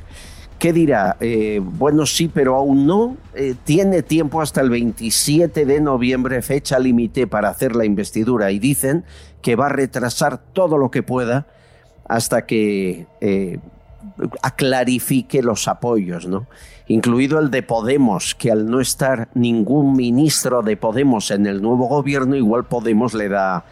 [0.62, 1.16] ¿Qué dirá?
[1.18, 3.16] Eh, bueno, sí, pero aún no.
[3.64, 8.52] tiene tiempo hasta el 27 de noviembre, fecha límite para hacer la investidura.
[8.52, 9.02] Y dicen
[9.40, 11.48] que va a retrasar todo lo que pueda
[12.08, 13.58] hasta que eh,
[14.40, 16.46] aclarifique los apoyos, ¿no?
[16.86, 21.88] incluido el de Podemos, que al no estar ningún ministro de Podemos en el nuevo
[21.88, 23.64] gobierno, igual Podemos le da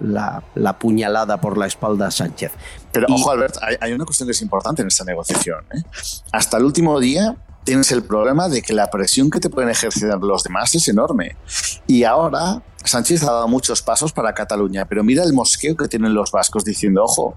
[0.00, 2.52] la, puñalada por la espalda a Sánchez.
[2.92, 5.64] Pero ojo, Albert, hay, una cuestión que es importante en esta negociación.
[5.72, 5.82] ¿eh?
[6.32, 10.08] Hasta el último día tienes el problema de que la presión que te pueden ejercer
[10.20, 11.36] los demás es enorme.
[11.86, 16.14] Y ahora Sánchez ha dado muchos pasos para Cataluña, pero mira el mosqueo que tienen
[16.14, 17.36] los vascos diciendo, ojo,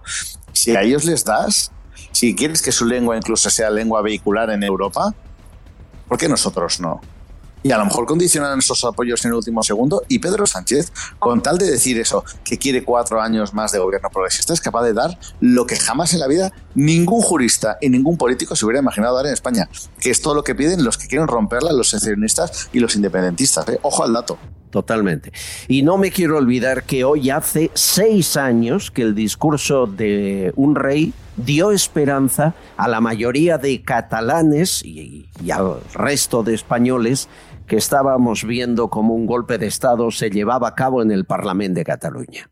[0.54, 1.72] si a ellos les das,
[2.12, 5.14] si quieres que su lengua incluso sea lengua vehicular en Europa,
[6.08, 7.02] ¿por qué nosotros no?
[7.64, 10.04] Y a lo mejor condicionan esos apoyos en el último segundo.
[10.08, 14.10] Y Pedro Sánchez, con tal de decir eso, que quiere cuatro años más de gobierno
[14.10, 18.18] progresista, es capaz de dar lo que jamás en la vida ningún jurista y ningún
[18.18, 19.70] político se hubiera imaginado dar en España,
[20.00, 23.68] que es todo lo que piden los que quieren romperla, los secessionistas y los independentistas.
[23.70, 23.80] ¿eh?
[23.82, 24.38] Ojo al dato.
[24.70, 25.34] Totalmente.
[25.68, 30.76] Y no me quiero olvidar que hoy hace seis años que el discurso de un
[30.76, 37.28] rey dio esperanza a la mayoría de catalanes y al resto de españoles
[37.72, 41.80] que estábamos viendo como un golpe de Estado se llevaba a cabo en el Parlamento
[41.80, 42.50] de Cataluña.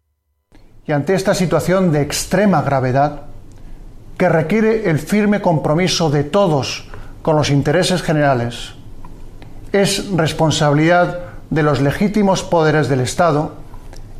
[0.85, 3.23] Y ante esta situación de extrema gravedad,
[4.17, 6.87] que requiere el firme compromiso de todos
[7.21, 8.75] con los intereses generales,
[9.73, 13.55] es responsabilidad de los legítimos poderes del Estado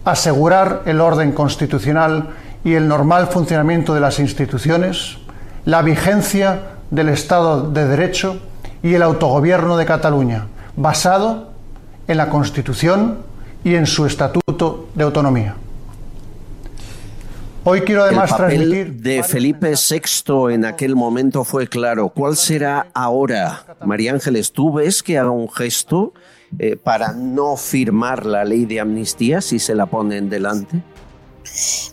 [0.04, 2.32] asegurar el orden constitucional
[2.66, 5.18] y el normal funcionamiento de las instituciones,
[5.64, 6.60] la vigencia
[6.92, 8.42] del Estado de Derecho
[8.84, 11.52] y el autogobierno de Cataluña, basado
[12.08, 13.20] en la Constitución
[13.64, 15.56] y en su Estatuto de Autonomía.
[17.66, 22.10] Hoy quiero además el papel de Felipe VI en aquel momento fue claro.
[22.10, 23.78] ¿Cuál será ahora?
[23.86, 26.14] María Ángeles, ¿tú ves que haga un gesto
[26.58, 30.82] eh, para no firmar la ley de amnistía si se la ponen delante?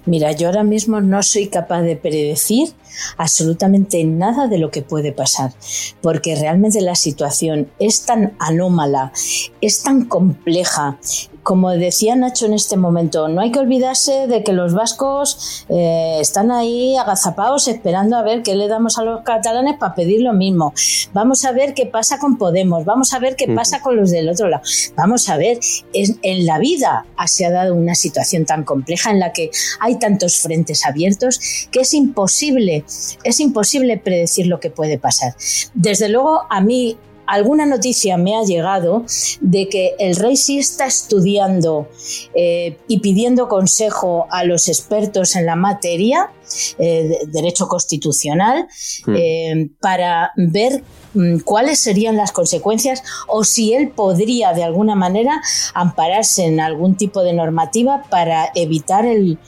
[0.04, 2.72] Mira, yo ahora mismo no soy capaz de predecir
[3.16, 5.52] absolutamente nada de lo que puede pasar,
[6.00, 9.12] porque realmente la situación es tan anómala,
[9.60, 10.98] es tan compleja,
[11.46, 16.18] como decía Nacho en este momento, no hay que olvidarse de que los vascos eh,
[16.20, 20.32] están ahí agazapados esperando a ver qué le damos a los catalanes para pedir lo
[20.32, 20.74] mismo.
[21.12, 24.28] Vamos a ver qué pasa con Podemos, vamos a ver qué pasa con los del
[24.28, 24.64] otro lado.
[24.96, 25.61] Vamos a ver,
[25.92, 30.40] en, la vida se ha dado una situación tan compleja en la que hay tantos
[30.40, 32.85] frentes abiertos que es imposible,
[33.22, 35.37] es imposible predecir lo que puede pasar.
[35.74, 39.04] Desde luego, a mí alguna noticia me ha llegado
[39.40, 41.88] de que el rey sí está estudiando
[42.34, 46.30] eh, y pidiendo consejo a los expertos en la materia,
[46.78, 48.66] eh, de derecho constitucional,
[49.06, 49.14] hmm.
[49.16, 50.82] eh, para ver
[51.14, 55.42] mm, cuáles serían las consecuencias o si él podría de alguna manera
[55.74, 59.38] ampararse en algún tipo de normativa para evitar el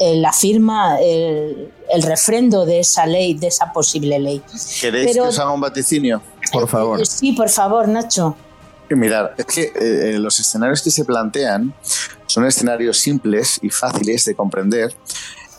[0.00, 4.42] la firma, el, el, refrendo de esa ley, de esa posible ley.
[4.80, 6.20] ¿Queréis Pero, que os haga un vaticinio?
[6.52, 7.00] Por favor.
[7.00, 8.36] Eh, sí, por favor, Nacho.
[8.90, 11.74] Mirad, es que eh, los escenarios que se plantean
[12.26, 14.94] son escenarios simples y fáciles de comprender.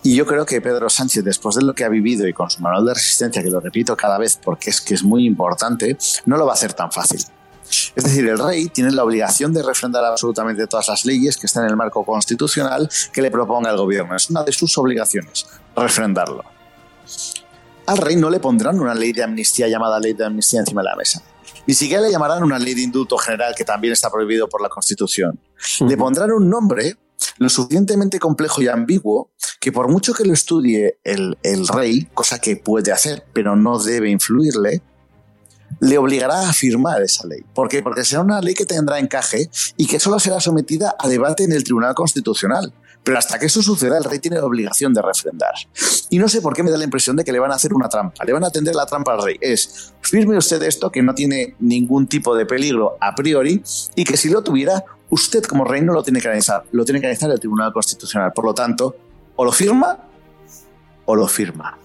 [0.03, 2.61] Y yo creo que Pedro Sánchez, después de lo que ha vivido y con su
[2.61, 6.37] manual de resistencia, que lo repito cada vez porque es que es muy importante, no
[6.37, 7.25] lo va a hacer tan fácil.
[7.95, 11.63] Es decir, el rey tiene la obligación de refrendar absolutamente todas las leyes que están
[11.63, 14.15] en el marco constitucional que le proponga el gobierno.
[14.15, 16.43] Es una de sus obligaciones, refrendarlo.
[17.87, 20.89] Al rey no le pondrán una ley de amnistía llamada ley de amnistía encima de
[20.89, 21.21] la mesa.
[21.67, 24.69] Ni siquiera le llamarán una ley de indulto general que también está prohibido por la
[24.69, 25.39] Constitución.
[25.81, 26.97] Le pondrán un nombre
[27.37, 32.39] lo suficientemente complejo y ambiguo que por mucho que lo estudie el, el rey, cosa
[32.39, 34.81] que puede hacer, pero no debe influirle,
[35.79, 37.41] le obligará a firmar esa ley.
[37.53, 37.81] ¿Por qué?
[37.81, 41.51] Porque será una ley que tendrá encaje y que solo será sometida a debate en
[41.51, 42.73] el Tribunal Constitucional.
[43.05, 45.53] Pero hasta que eso suceda, el rey tiene la obligación de refrendar.
[46.09, 47.71] Y no sé por qué me da la impresión de que le van a hacer
[47.71, 48.25] una trampa.
[48.25, 49.37] Le van a tender la trampa al rey.
[49.39, 53.61] Es, firme usted esto que no tiene ningún tipo de peligro a priori
[53.93, 56.63] y que si lo tuviera, usted como rey no lo tiene que analizar.
[56.71, 58.33] Lo tiene que analizar el Tribunal Constitucional.
[58.33, 58.95] Por lo tanto,
[59.35, 59.99] o lo firma
[61.05, 61.77] o lo firma.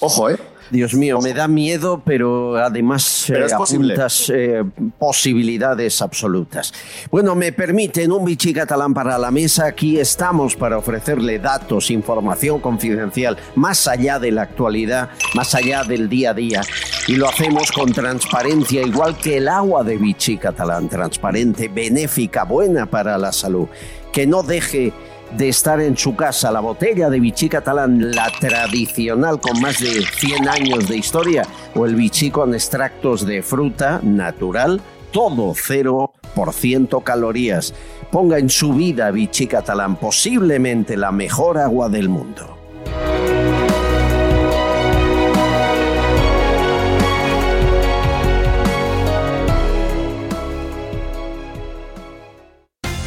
[0.00, 0.38] Ojo, ¿eh?
[0.70, 4.62] Dios mío, me da miedo, pero además pero es apuntas eh,
[4.98, 6.72] posibilidades absolutas.
[7.10, 9.66] Bueno, me permiten un bichi catalán para la mesa.
[9.66, 16.08] Aquí estamos para ofrecerle datos, información confidencial, más allá de la actualidad, más allá del
[16.08, 16.60] día a día.
[17.06, 22.86] Y lo hacemos con transparencia, igual que el agua de bichi catalán, transparente, benéfica, buena
[22.86, 23.68] para la salud.
[24.12, 24.92] Que no deje
[25.36, 30.02] de estar en su casa la botella de Vichy catalán, la tradicional con más de
[30.02, 31.42] 100 años de historia,
[31.74, 34.80] o el Vichy con extractos de fruta natural,
[35.12, 37.74] todo 0% calorías.
[38.10, 42.57] Ponga en su vida Vichy catalán, posiblemente la mejor agua del mundo.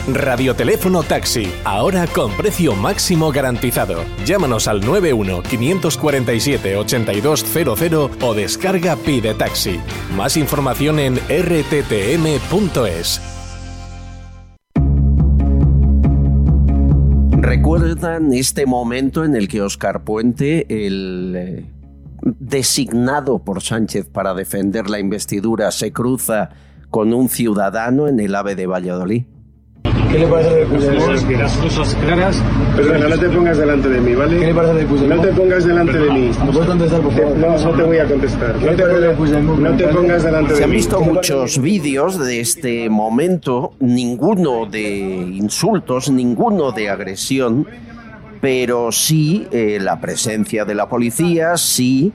[0.08, 4.04] Radioteléfono Taxi, ahora con precio máximo garantizado.
[4.26, 9.80] Llámanos al 91 547 8200 o descarga Pide Taxi.
[10.16, 13.22] Más información en rttm.es.
[17.38, 21.66] ¿Recuerdan este momento en el que Oscar Puente, el eh,
[22.22, 26.50] designado por Sánchez para defender la investidura, se cruza
[26.90, 29.26] con un ciudadano en el AVE de Valladolid?
[30.12, 31.32] ¿Qué le parece de Puigdemont?
[31.32, 32.44] Las cosas claras.
[32.76, 34.40] Perdona, no te pongas delante de mí, ¿vale?
[34.40, 35.16] ¿Qué le parece de Puigdemont?
[35.16, 36.32] No te pongas delante de mí.
[36.46, 37.38] ¿Me puedes contestar, por favor?
[37.38, 38.56] No, no te voy a contestar.
[38.56, 40.58] No te, no te pongas delante de mí.
[40.58, 47.68] Se han visto muchos vídeos de este momento, ninguno de insultos, ninguno de agresión,
[48.42, 52.12] pero sí eh, la presencia de la policía, sí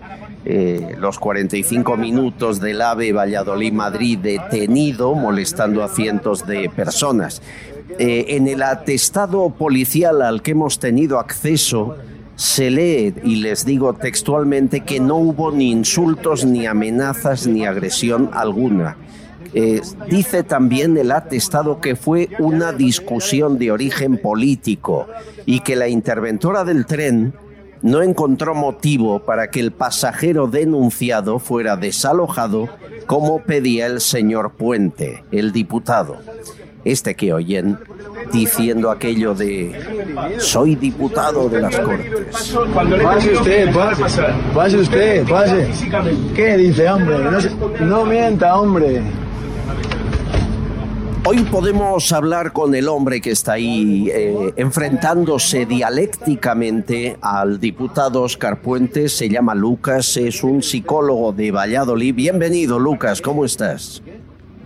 [0.49, 7.43] eh, los 45 minutos del AVE Valladolid-Madrid detenido, molestando a cientos de personas.
[7.89, 11.97] Eh, en el atestado policial al que hemos tenido acceso,
[12.35, 18.31] se lee, y les digo textualmente, que no hubo ni insultos, ni amenazas, ni agresión
[18.33, 18.97] alguna.
[19.55, 25.07] Eh, dice también el atestado que fue una discusión de origen político
[25.47, 27.33] y que la interventora del tren
[27.81, 32.69] no encontró motivo para que el pasajero denunciado fuera desalojado
[33.07, 36.19] como pedía el señor Puente, el diputado
[36.87, 37.79] este que oyen
[38.33, 40.07] diciendo aquello de
[40.39, 42.55] soy diputado de las Cortes.
[43.03, 44.23] Pase usted, pase,
[44.55, 45.69] pase usted, pase.
[46.35, 47.17] ¿Qué dice, hombre?
[47.81, 49.03] No, mienta, hombre.
[51.29, 58.63] Hoy podemos hablar con el hombre que está ahí eh, enfrentándose dialécticamente al diputado Oscar
[58.63, 59.09] Puente.
[59.09, 62.15] Se llama Lucas, es un psicólogo de Valladolid.
[62.15, 64.03] Bienvenido, Lucas, ¿cómo estás?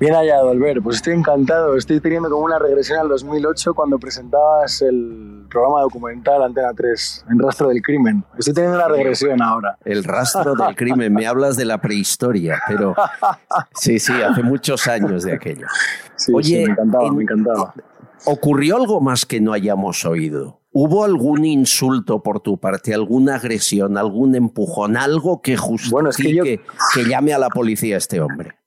[0.00, 0.82] Bien hallado, Albert.
[0.82, 1.76] Pues estoy encantado.
[1.76, 7.38] Estoy teniendo como una regresión al 2008 cuando presentabas el programa documental Antena 3, En
[7.38, 8.24] Rastro del Crimen.
[8.38, 9.76] Estoy teniendo una regresión ahora.
[9.84, 11.12] El Rastro del Crimen.
[11.12, 12.94] Me hablas de la prehistoria, pero
[13.74, 15.66] sí, sí, hace muchos años de aquello.
[16.16, 17.74] Sí, Oye, me encantaba, me encantaba.
[18.24, 20.62] ¿Ocurrió algo más que no hayamos oído?
[20.72, 26.62] ¿Hubo algún insulto por tu parte, alguna agresión, algún empujón, algo que justifique
[26.94, 28.59] que llame a la policía este hombre?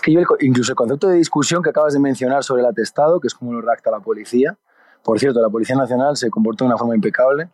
[0.00, 3.20] Es que yo, incluso el concepto de discusión que acabas de mencionar sobre el atestado,
[3.20, 4.56] que es como lo redacta la policía,
[5.02, 7.50] por cierto, la Policía Nacional se comportó de una forma impecable.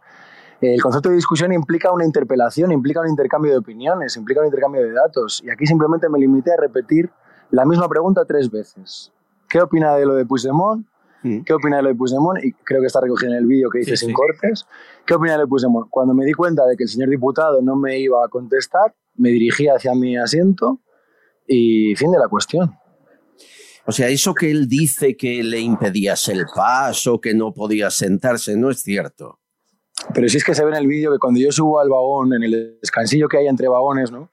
[0.60, 4.80] El concepto de discusión implica una interpelación, implica un intercambio de opiniones, implica un intercambio
[4.82, 5.42] de datos.
[5.44, 7.10] Y aquí simplemente me limité a repetir
[7.50, 9.12] la misma pregunta tres veces.
[9.48, 10.86] ¿Qué opina de lo de Puigdemont?
[11.44, 12.44] ¿Qué opina de lo de Puigdemont?
[12.44, 14.14] Y creo que está recogido en el vídeo que hice Sí, sin sí.
[14.14, 14.66] cortes.
[15.04, 15.88] ¿Qué opina de lo de Puigdemont?
[15.90, 19.30] Cuando me di cuenta de que el señor diputado no me iba a contestar, me
[19.30, 20.78] dirigí hacia mi asiento
[21.46, 22.76] y fin de la cuestión.
[23.86, 28.56] O sea, eso que él dice que le impedías el paso, que no podía sentarse,
[28.56, 29.38] no es cierto.
[30.12, 32.34] Pero sí es que se ve en el vídeo que cuando yo subo al vagón,
[32.34, 34.30] en el descansillo que hay entre vagones, ¿no?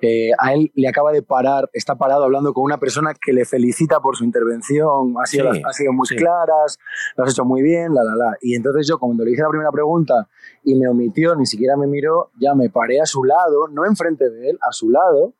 [0.00, 3.44] Eh, a él le acaba de parar, está parado hablando con una persona que le
[3.44, 6.14] felicita por su intervención, ha sido, Sí, ha sido muy sí.
[6.14, 6.78] claras,
[7.16, 8.36] lo has hecho muy bien, la, la, la.
[8.40, 10.28] Y entonces yo, cuando le hice la primera pregunta
[10.62, 14.28] y me omitió, ni siquiera me miró, ya me paré a su lado, no enfrente
[14.30, 15.34] de él, a su lado.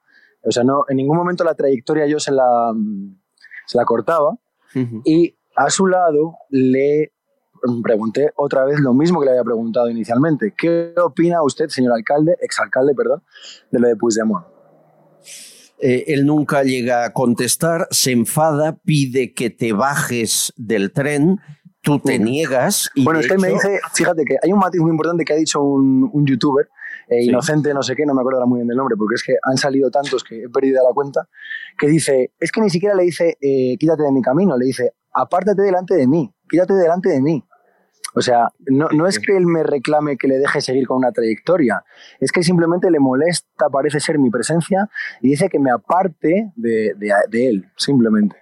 [0.45, 3.19] O sea, no, en ningún momento la trayectoria yo se la, mm,
[3.67, 4.37] se la cortaba.
[5.05, 7.13] Y a su lado le
[7.83, 10.55] pregunté otra vez lo mismo que le había preguntado inicialmente.
[10.57, 13.23] ¿Qué opina usted, señor alcalde, exalcalde, perdón,
[13.73, 14.45] de lo de Puigdemont?
[15.81, 21.39] Eh, él nunca llega a contestar, se enfada, pide que te bajes del tren,
[21.83, 24.59] tú te niegas y bueno, es que él me hecho- dice, fíjate que hay un
[24.59, 26.69] matiz muy importante que ha dicho un, un youtuber,
[27.09, 27.29] eh, Sí.
[27.31, 29.35] inocente, no sé qué, no me acuerdo ahora muy bien del nombre, porque es que
[29.43, 31.29] han salido tantos que he perdido la cuenta,
[31.79, 34.93] que dice, es que ni siquiera le dice, eh, quítate de mi camino, le dice,
[35.13, 37.43] apártate delante de mí, quítate delante de mí.
[38.15, 41.13] O sea, no, no es que él me reclame que le deje seguir con una
[41.13, 41.85] trayectoria,
[42.21, 44.89] es que simplemente le molesta, parece ser mi presencia,
[45.21, 48.37] y dice que me aparte de, de- de él, simplemente.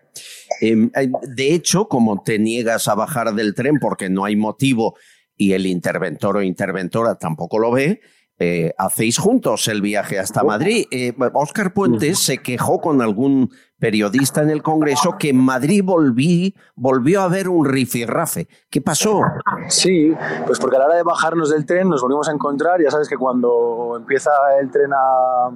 [0.62, 4.95] Eh, eh, de hecho, como te niegas a bajar del tren porque no hay motivo
[5.37, 8.01] y el interventor o interventora tampoco lo ve,
[8.39, 10.87] eh, hacéis juntos el viaje hasta Madrid.
[10.91, 16.55] Eh, Oscar Puentes se quejó con algún periodista en el Congreso que en Madrid volví,
[16.74, 18.49] volvió a haber un rifirrafe.
[18.70, 19.20] ¿Qué pasó?
[19.68, 20.14] Sí,
[20.47, 22.82] pues porque a la hora de bajarnos del tren nos volvimos a encontrar.
[22.82, 24.30] Ya sabes que cuando empieza
[24.61, 25.49] el tren a,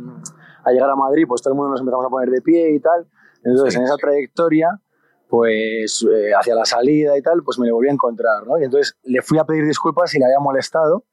[0.64, 2.80] a llegar a Madrid, pues todo el mundo nos empezamos a poner de pie y
[2.80, 3.06] tal.
[3.44, 4.80] Entonces, en esa trayectoria,
[5.28, 8.58] pues eh, hacia la salida y tal, pues me le volví a encontrar, ¿no?
[8.58, 11.04] Y entonces le fui a pedir disculpas si le había molestado,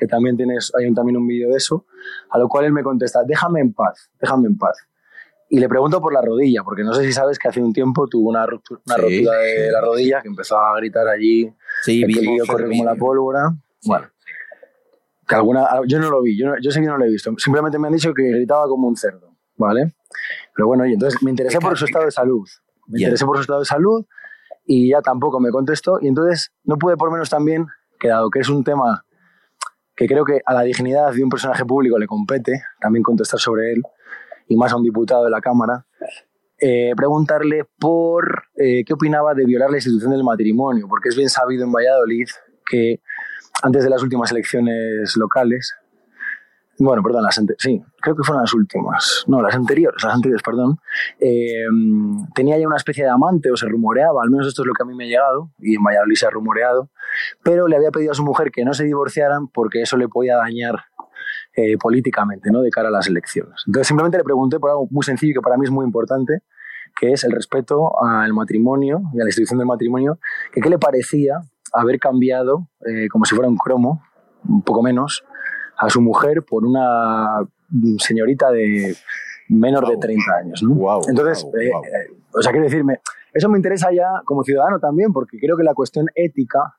[0.00, 1.84] que también tienes, hay un- también un vídeo de eso,
[2.30, 4.78] a lo cual él me contesta, déjame en paz, déjame en paz.
[5.50, 8.06] Y le pregunto por la rodilla, porque no sé si sabes que hace un tiempo
[8.08, 9.02] tuvo una ruptura, una Sí.
[9.24, 12.94] rotura de la rodilla, que empezó a gritar allí, Sí, que el corre como la
[12.94, 13.50] pólvora.
[13.84, 14.06] Bueno,
[15.28, 17.32] que alguna, yo no lo vi, yo, no- yo ese vídeo no lo he visto.
[17.36, 19.94] Simplemente me han dicho que gritaba como un cerdo, ¿vale?
[20.54, 22.48] Pero bueno, y entonces me interesé por su estado de salud.
[22.86, 23.06] Me Ya.
[23.06, 24.04] interesé por su estado de salud
[24.66, 25.98] y ya tampoco me contestó.
[26.00, 27.66] Y entonces no pude por menos también,
[27.98, 29.04] que dado que es un tema
[30.00, 33.70] que creo que a la dignidad de un personaje público le compete, también contestar sobre
[33.74, 33.82] él,
[34.48, 35.84] y más a un diputado de la Cámara,
[36.58, 41.28] eh, preguntarle por eh, qué opinaba de violar la institución del matrimonio, porque es bien
[41.28, 42.26] sabido en Valladolid
[42.64, 43.02] que
[43.62, 45.74] antes de las últimas elecciones locales,
[46.80, 50.78] bueno, perdón, las sí, creo que fueron las últimas, no, las anteriores, las anteriores, perdón,
[51.20, 51.64] eh,
[52.34, 54.82] tenía ya una especie de amante, o se rumoreaba, al menos esto es lo que
[54.82, 56.90] a mí me ha llegado, y en Valladolid se ha rumoreado,
[57.42, 60.36] pero le había pedido a su mujer que no se divorciaran porque eso le podía
[60.36, 60.76] dañar
[61.54, 62.62] eh, políticamente, ¿no?
[62.62, 63.64] De cara a las elecciones.
[63.66, 66.42] Entonces simplemente le pregunté por algo muy sencillo que para mí es muy importante,
[66.98, 70.18] que es el respeto al matrimonio y a la institución del matrimonio,
[70.52, 71.40] que qué le parecía
[71.72, 74.02] haber cambiado, eh, como si fuera un cromo,
[74.48, 75.24] un poco menos,
[75.80, 77.40] a su mujer por una
[77.98, 78.94] señorita de
[79.48, 81.00] menor de 30 años, ¿no?
[81.08, 83.00] Entonces, eh, eh, o sea, quiero decirme,
[83.32, 86.76] eso me interesa ya como ciudadano también, porque creo que la cuestión ética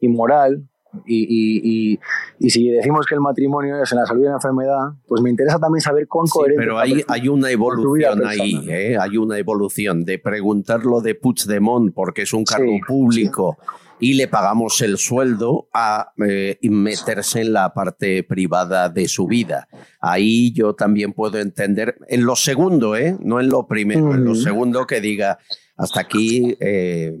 [0.00, 0.68] y moral,
[1.06, 1.98] y, y- y-
[2.38, 5.22] y si decimos que el matrimonio es en la salud y en la enfermedad, pues
[5.22, 8.64] me interesa también saber cuán Sí, coherente pero hay, hay una con evolución ahí.
[8.68, 8.96] ¿eh?
[9.00, 13.58] hay una evolución de preguntarlo de Puigdemont porque es un cargo público
[14.00, 19.68] y le pagamos el sueldo a eh, meterse en la parte privada de su vida.
[20.00, 23.16] Ahí yo también puedo entender, en lo segundo, ¿eh?
[23.20, 25.38] no en lo primero, en lo segundo que diga,
[25.76, 27.16] hasta aquí eh,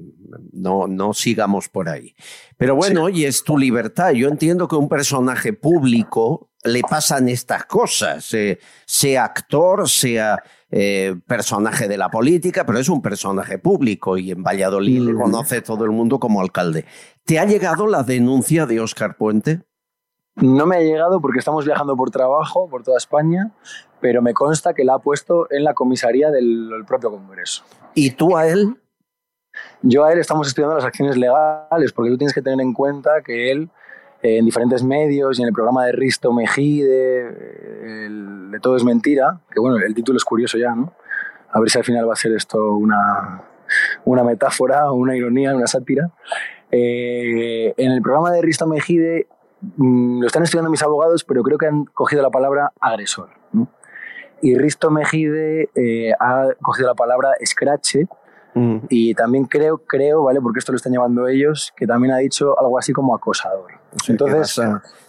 [0.52, 2.14] no, no sigamos por ahí.
[2.56, 4.12] Pero bueno, oye, es tu libertad.
[4.12, 10.42] Yo entiendo que a un personaje público le pasan estas cosas, eh, sea actor, sea
[10.70, 15.60] eh, personaje de la política, pero es un personaje público y en Valladolid le conoce
[15.60, 16.84] todo el mundo como alcalde.
[17.24, 19.62] ¿Te ha llegado la denuncia de Óscar Puente?
[20.36, 23.52] No me ha llegado porque estamos viajando por trabajo por toda España,
[24.00, 27.64] pero me consta que la ha puesto en la comisaría del propio Congreso.
[27.94, 28.76] ¿Y tú a él?
[29.82, 33.22] Yo a él estamos estudiando las acciones legales, porque tú tienes que tener en cuenta
[33.22, 33.68] que él,
[34.22, 38.08] eh, en diferentes medios y en el programa de Risto Mejide, eh,
[38.50, 40.92] de Todo es Mentira, que bueno, el título es curioso ya, ¿no?
[41.50, 43.42] A ver si al final va a ser esto una,
[44.04, 46.10] una metáfora, una ironía, una sátira.
[46.70, 49.26] Eh, en el programa de Risto Mejide
[49.76, 53.28] mm, lo están estudiando mis abogados, pero creo que han cogido la palabra agresor.
[53.52, 53.68] ¿no?
[54.42, 58.06] Y Risto Mejide eh, ha cogido la palabra escrache,
[58.90, 60.40] Y también creo, creo, ¿vale?
[60.42, 63.72] Porque esto lo están llevando ellos, que también ha dicho algo así como acosador.
[64.08, 64.60] Entonces,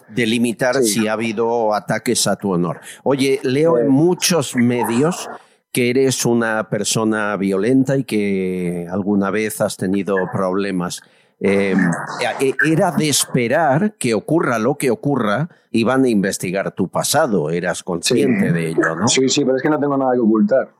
[0.08, 2.80] delimitar si ha habido ataques a tu honor.
[3.02, 5.28] Oye, leo en muchos medios
[5.72, 11.02] que eres una persona violenta y que alguna vez has tenido problemas.
[11.46, 11.74] Eh,
[12.40, 17.50] eh, era de esperar que ocurra lo que ocurra y van a investigar tu pasado.
[17.50, 19.08] Eras consciente de ello, ¿no?
[19.08, 20.70] Sí, sí, pero es que no tengo nada que ocultar.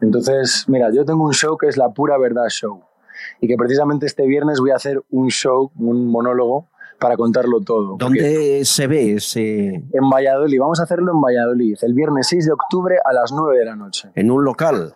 [0.00, 2.82] Entonces, mira, yo tengo un show que es La Pura Verdad Show.
[3.42, 7.96] Y que precisamente este viernes voy a hacer un show, un monólogo, para contarlo todo.
[7.98, 9.84] ¿Dónde se ve ese...?
[9.92, 10.58] En Valladolid.
[10.58, 13.76] Vamos a hacerlo en Valladolid, el viernes 6 de octubre a las 9 de la
[13.76, 14.10] noche.
[14.14, 14.94] ¿En un local?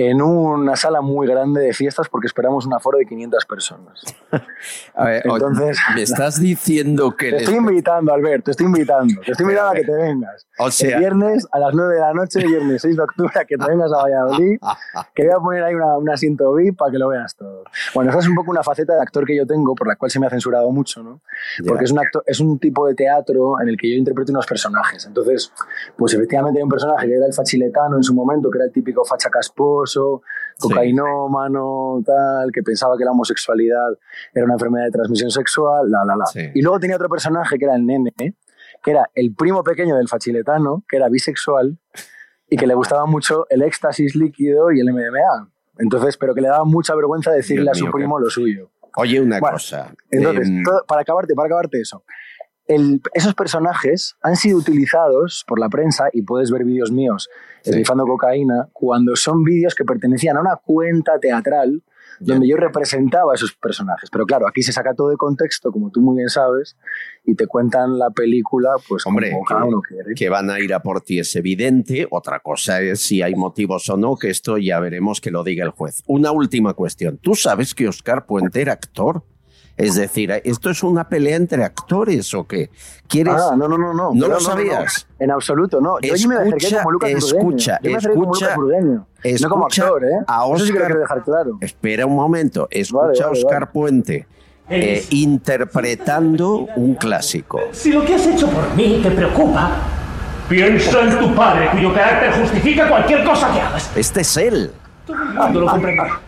[0.00, 4.00] En una sala muy grande de fiestas porque esperamos un aforo de 500 personas.
[4.94, 7.30] A ver, Entonces, me estás diciendo que...
[7.30, 9.20] Te estoy invitando, Albert, te estoy invitando.
[9.22, 10.46] Te estoy invitando a que te vengas.
[10.60, 13.44] O sea- El viernes a las 9 de la noche, viernes 6 de octubre, a
[13.44, 14.58] que te vengas a Valladolid.
[15.14, 17.64] Que voy a poner ahí una, un asiento VIP para que lo veas todo.
[17.92, 20.12] Bueno, esa es un poco una faceta de actor que yo tengo, por la cual
[20.12, 21.20] se me ha censurado mucho, ¿no?
[21.66, 24.46] Porque es un, acto, es un tipo de teatro en el que yo interpreto unos
[24.46, 25.06] personajes.
[25.06, 25.52] Entonces,
[25.96, 28.72] pues efectivamente hay un personaje que era el fachiletano en su momento, que era el
[28.72, 29.28] típico facha
[29.88, 30.22] casposo,
[31.02, 33.88] cocainómano, tal, que pensaba que la homosexualidad
[34.32, 36.24] era una enfermedad de transmisión sexual, la, la, la.
[36.54, 38.12] Y luego tenía otro personaje que era el nene,
[38.82, 41.78] que era el primo pequeño del fachiletano, que era bisexual
[42.50, 45.50] y que le gustaba mucho el éxtasis líquido y el MDMA.
[45.78, 48.70] Entonces, pero que le daba mucha vergüenza decirle Dios a su mío, primo lo suyo.
[48.96, 49.94] Oye, una Bueno, cosa.
[50.10, 52.02] Entonces, em, todo- para, acabarte, para acabarte eso,
[52.68, 57.28] el- esos personajes han sido utilizados por la prensa y puedes ver vídeos míos
[57.64, 61.82] esnifando cocaína cuando son vídeos que pertenecían a una cuenta teatral
[62.20, 64.10] donde yo representaba a esos personajes.
[64.10, 66.76] Pero claro, aquí se saca todo de contexto, como tú muy bien sabes,
[67.24, 70.14] y te cuentan la película, pues Hombre, como cada uno quiere.
[70.16, 72.08] que van a ir a por ti es evidente.
[72.10, 75.64] Otra cosa es si hay motivos o no, que esto ya veremos que lo diga
[75.64, 76.02] el juez.
[76.08, 77.18] Una última cuestión.
[77.18, 79.22] ¿Tú sabes que Oscar Puente era actor?
[79.78, 82.68] Es decir, ¿esto es una pelea entre actores o qué?
[83.06, 83.34] ¿Quieres?
[83.34, 84.10] Ah, no, no, no, no.
[84.12, 85.06] ¿No lo sabías?
[85.18, 86.00] En absoluto, no.
[86.00, 89.06] Yo allí me acerqué Escucha, como Lucas escucha, Yo me acerqué como escucha, Lucas Burgueño.
[89.40, 90.08] No como escucha actor, ¿eh?
[90.26, 91.58] a Eso sí que lo Óscar- quiero dejar claro.
[91.60, 92.68] Espera un momento.
[92.70, 93.72] Escucha Vale, a vale, Oscar vale.
[93.72, 94.26] Puente
[94.68, 97.60] eh, interpretando un clásico.
[97.72, 99.70] Si lo que has hecho por mí te preocupa,
[100.48, 103.90] piensa en tu padre, cuyo carácter justifica cualquier cosa que hagas.
[103.96, 104.72] Este es él.
[105.06, 106.20] Todo el mundo lo comprenderá.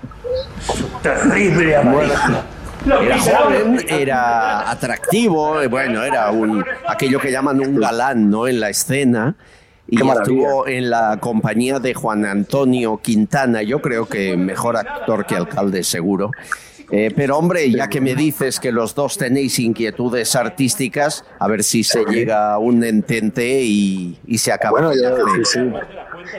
[0.61, 2.43] Su terrible avaricia.
[2.87, 8.49] Era joven, era atractivo, bueno, era un aquello que llaman un galán, ¿no?
[8.49, 9.37] En la escena.
[9.87, 15.27] Y Qué estuvo en la compañía de Juan Antonio Quintana, yo creo que mejor actor
[15.27, 16.31] que alcalde seguro.
[16.93, 21.63] Eh, pero hombre, ya que me dices que los dos tenéis inquietudes artísticas, a ver
[21.63, 24.81] si se llega a un entente y, y se acaba.
[24.81, 25.73] Bueno, yo, sí, sí.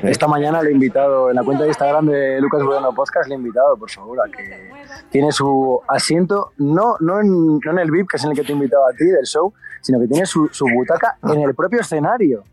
[0.03, 3.35] Esta mañana le he invitado, en la cuenta de Instagram de Lucas Burgueño Podcast, le
[3.35, 4.69] he invitado, por favor, a que
[5.09, 8.43] tiene su asiento, no, no, en, no en el VIP, que es en el que
[8.43, 11.55] te he invitado a ti, del show, sino que tiene su, su butaca en el
[11.55, 12.43] propio escenario.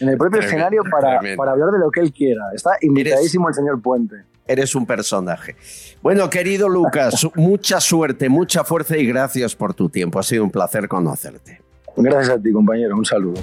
[0.00, 1.18] En el propio Tremendo, escenario para,
[1.52, 2.42] hablar de lo que él quiera.
[2.54, 4.16] Está invitadísimo el señor Puente.
[4.46, 5.56] Eres un personaje.
[6.02, 10.18] Bueno, querido Lucas, mucha suerte, mucha fuerza y gracias por tu tiempo.
[10.18, 11.60] Ha sido un placer conocerte.
[11.96, 12.96] Gracias a ti, compañero.
[12.96, 13.40] Un saludo.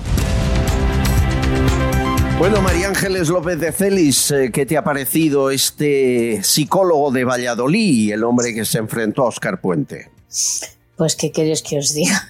[2.40, 8.14] Bueno, María Ángeles López de Celis, eh, ¿qué te ha parecido este psicólogo de Valladolid,
[8.14, 10.10] el hombre que se enfrentó a Oscar Puente?
[10.96, 12.30] Pues, ¿qué queréis que os diga?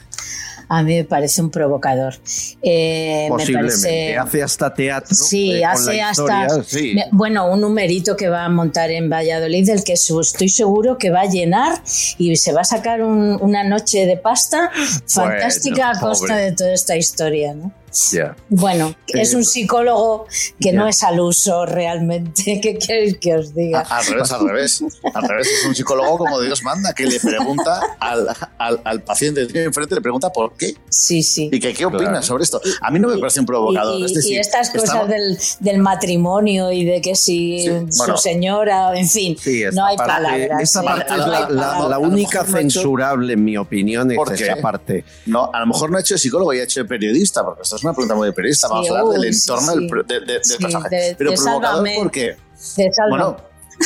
[0.71, 2.13] A mí me parece un provocador.
[2.61, 3.73] Eh, me Posiblemente.
[3.75, 5.15] parece- Hace hasta teatro.
[5.15, 6.63] Sí, eh, hace hasta.
[6.63, 6.93] sí.
[6.93, 11.09] me- Bueno, un numerito que va a montar en Valladolid, del que estoy seguro que
[11.09, 11.81] va a llenar
[12.19, 14.69] y se va a sacar un- una noche de pasta
[15.07, 16.43] fantástica a costa pobre.
[16.45, 17.71] de toda esta historia, ¿no?
[18.11, 18.35] Ya.
[18.49, 20.27] Bueno, es un psicólogo
[20.59, 22.59] que no es al uso realmente.
[22.61, 23.81] ¿Qué queréis que os diga?
[23.81, 24.83] Al revés, al revés.
[25.13, 28.27] Al revés, es un psicólogo como Dios manda, que le pregunta al,
[28.57, 30.75] al, al paciente que tiene enfrente, le pregunta por qué.
[30.89, 31.49] Sí, sí.
[31.51, 32.23] Y que qué opina Claro.
[32.23, 32.61] sobre esto.
[32.81, 33.99] A mí no me parece un provocador.
[33.99, 37.65] Y, es y decir, estas cosas estamos- del, del matrimonio y de que si Sí,
[37.89, 38.17] su bueno.
[38.17, 40.61] señora, en fin, Sí, esta no hay parte- palabras.
[40.61, 41.49] Esta parte no es
[41.89, 45.03] la, única no hecho- censurable, en mi opinión, es esa parte.
[45.25, 47.61] No, a lo mejor no ha hecho de psicólogo y ha hecho de periodista, porque
[47.63, 48.67] esto es una pregunta muy de periodista.
[48.67, 49.79] Vamos Sí, a hablar del entorno sí.
[49.79, 50.95] del, de- de- del personaje.
[50.95, 51.95] de- Pero de provocador, Sálvame.
[51.97, 52.37] ¿por qué?
[52.77, 53.09] De Sálvame.
[53.23, 53.37] Bueno,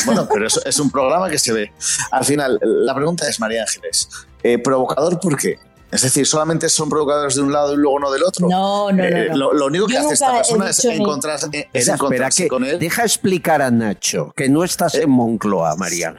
[0.05, 1.71] bueno, pero es un programa que se ve.
[2.11, 4.09] Al final, la pregunta es, María Ángeles,
[4.41, 5.57] eh, ¿provocador por qué?
[5.91, 8.49] Es decir, ¿solamente son provocadores de un lado y luego no del otro?
[8.49, 9.37] No, no, no, Eh, no.
[9.37, 12.49] Lo, lo único que Yo hace esta persona es ni- encontrarse, es espera, encontrarse que
[12.49, 12.79] con él.
[12.79, 16.17] deja explicar a Nacho que no estás en Moncloa, Mariana.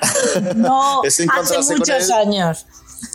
[0.55, 2.13] No, Es hace muchos él.
[2.13, 2.67] años.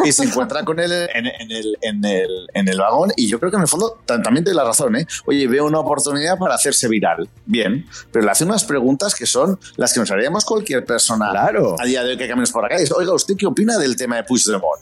[0.06, 3.40] Y se encuentra con él en, en el, en, el, en el vagón y yo
[3.40, 5.06] creo que en el fondo tam- también tiene la razón, ¿eh?
[5.26, 7.30] Oye, veo una oportunidad para hacerse viral.
[7.46, 11.32] Bien, pero le hace unas preguntas que son las que nos haríamos cualquier persona
[11.80, 12.86] a día de hoy que caminos por la calle.
[12.96, 14.82] Oiga, ¿usted qué opina del tema de Puigdemont?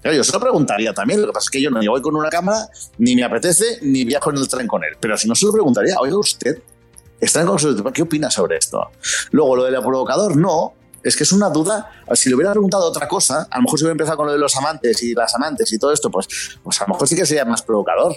[0.00, 2.14] Claro, yo se lo preguntaría también, lo que pasa es que yo no voy con
[2.14, 4.90] una cámara, ni me apetece, ni viajo en el tren con él.
[5.00, 6.62] Pero si no se lo preguntaría, oiga, usted,
[7.20, 7.48] está en
[7.92, 8.90] ¿qué opina sobre esto?
[9.32, 10.74] Luego, lo del provocador, no.
[11.08, 11.90] Es que es una duda.
[12.14, 14.38] Si le hubiera preguntado otra cosa, a lo mejor si hubiera empezado con lo de
[14.38, 16.28] los amantes y las amantes y todo esto, pues,
[16.62, 18.16] pues a lo mejor sí que sería más provocador.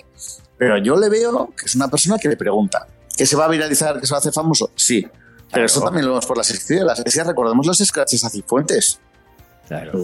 [0.57, 2.85] Pero yo le veo que es una persona que le pregunta.
[3.15, 4.71] ¿Que se va a viralizar, que se va a hacer famoso?
[4.75, 5.07] Sí.
[5.51, 6.49] Pero eso también lo vemos por las.
[6.49, 8.99] Las secciones, recordemos los scratches a Cifuentes.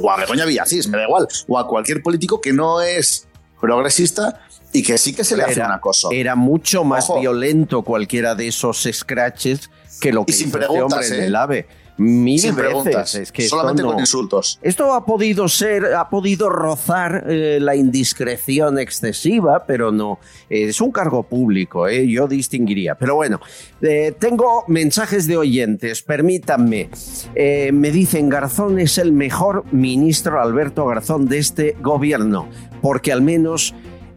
[0.01, 1.27] O a Begoña Villacís, me da igual.
[1.47, 3.27] O a cualquier político que no es
[3.59, 6.09] progresista y que sí que se le hace un acoso.
[6.11, 7.19] Era mucho más Ojo.
[7.19, 9.69] violento cualquiera de esos scratches
[9.99, 11.25] que lo que Y sin hizo este hombre en ¿eh?
[11.25, 11.67] el AVE.
[11.97, 12.67] Mil Sin veces.
[12.69, 14.59] preguntas, Es que esto solamente no- con insultos.
[14.61, 20.19] Esto ha podido ser, ha podido rozar eh, la indiscreción excesiva, pero no.
[20.49, 22.95] Eh, es un cargo público, eh, yo distinguiría.
[22.95, 23.39] Pero bueno,
[23.81, 26.89] eh, tengo mensajes de oyentes, permítanme.
[27.35, 32.47] Me dicen, Garzón es el mejor ministro Alberto Garzón de este gobierno,
[32.81, 33.73] porque al menos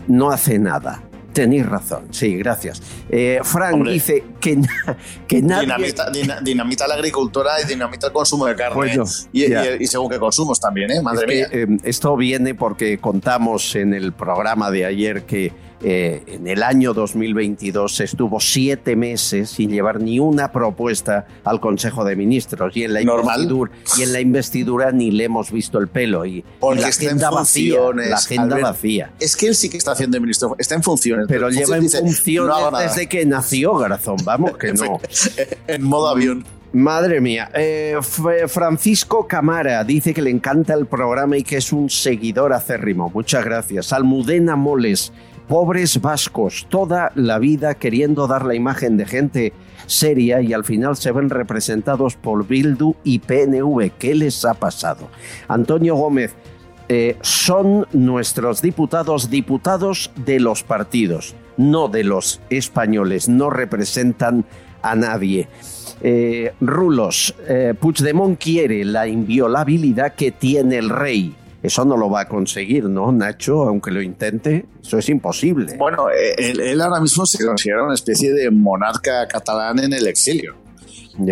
[0.07, 1.03] no hace nada.
[1.33, 2.83] Tenéis razón, sí, gracias.
[3.09, 3.93] Eh, Frank Hombre.
[3.93, 4.97] dice que, na-
[5.29, 5.67] que nadie...
[5.67, 8.75] Dinamita, dina- dinamita la agricultura y dinamita el consumo de carne.
[8.75, 9.65] Pues y, ya.
[9.77, 11.01] y- y según qué consumos también, ¿eh?
[11.01, 11.77] Madre Es que, mía.
[11.77, 15.53] eh, esto viene porque contamos en el programa de ayer que
[15.83, 22.05] eh, en el año 2022 estuvo siete meses sin llevar ni una propuesta al Consejo
[22.05, 23.43] de Ministros y en la Normal.
[23.43, 27.81] investidura, y en la investidura ni le hemos visto el pelo y, la agenda vacía,
[27.95, 28.63] la agenda Albert.
[28.63, 29.13] vacía.
[29.19, 31.27] Es que él sí que está haciendo de ministro, está en funciones.
[31.29, 35.01] Pero en lleva en dice, funciones desde que nació Garzón, vamos que no.
[35.67, 36.45] en modo avión.
[36.73, 37.51] Madre mía.
[37.53, 37.99] Eh,
[38.47, 43.11] Francisco Camara dice que le encanta el programa y que es un seguidor acérrimo.
[43.13, 43.93] Muchas gracias.
[43.93, 45.13] Almudena Moles.
[45.51, 49.53] Pobres vascos, toda la vida queriendo dar la imagen de gente
[49.87, 53.91] seria y al final se ven representados por Bildu y PNV.
[53.99, 55.09] ¿Qué les ha pasado?
[55.49, 56.37] Antonio Gómez,
[56.89, 64.45] eh, son nuestros diputados diputados de los partidos, no de los españoles, no representan
[64.83, 65.49] a nadie.
[66.01, 71.35] Eh, Rulos, eh, Puigdemont quiere la inviolabilidad que tiene el rey.
[71.63, 73.65] Eso no lo va a conseguir, ¿no, Nacho?
[73.65, 75.77] Aunque lo intente, eso es imposible.
[75.77, 80.57] Bueno, él, él ahora mismo se considera una especie de monarca catalán en el exilio.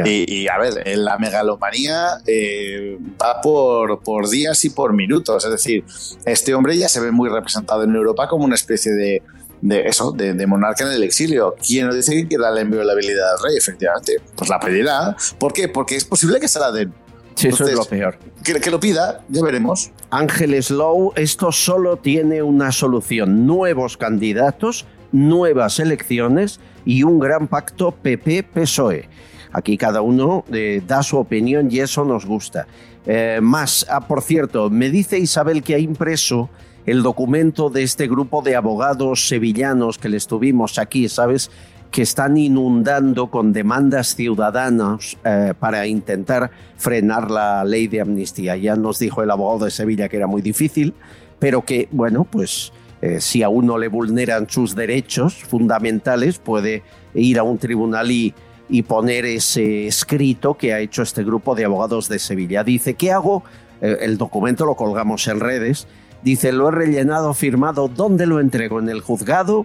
[0.04, 5.44] Y, y, a ver, en la megalomanía eh, va por, por días y por minutos.
[5.46, 5.84] Es decir,
[6.26, 9.22] este hombre ya se ve muy representado en Europa como una especie de,
[9.62, 11.54] de eso, de, de monarca en el exilio.
[11.66, 13.56] ¿Quién nos dice que quiera la inviolabilidad del rey?
[13.56, 15.16] Efectivamente, pues la pedirá.
[15.38, 15.68] ¿Por qué?
[15.68, 16.92] Porque es posible que se la den.
[17.38, 18.18] Sí, eso es lo peor.
[18.42, 19.92] Que, que lo pida, ya veremos.
[20.10, 23.46] Ángel Slow, esto solo tiene una solución.
[23.46, 29.08] Nuevos candidatos, nuevas elecciones y un gran pacto PP-PSOE.
[29.52, 32.66] Aquí cada uno eh, da su opinión y eso nos gusta.
[33.06, 36.50] Eh, más, ah, por cierto, me dice Isabel que ha impreso
[36.86, 41.52] el documento de este grupo de abogados sevillanos que les tuvimos aquí, ¿sabes?
[41.90, 48.56] Que están inundando con demandas ciudadanas eh, para intentar frenar la ley de amnistía.
[48.56, 50.94] Ya nos dijo el abogado de Sevilla que era muy difícil,
[51.38, 56.82] pero que, bueno, pues eh, si a uno le vulneran sus derechos fundamentales, puede
[57.14, 58.34] ir a un tribunal y,
[58.68, 62.64] y poner ese escrito que ha hecho este grupo de abogados de Sevilla.
[62.64, 63.44] Dice, ¿qué hago?
[63.80, 65.86] Eh, el documento lo colgamos en redes.
[66.22, 68.78] Dice, lo he rellenado, firmado, ¿dónde lo entrego?
[68.78, 69.64] ¿En el juzgado?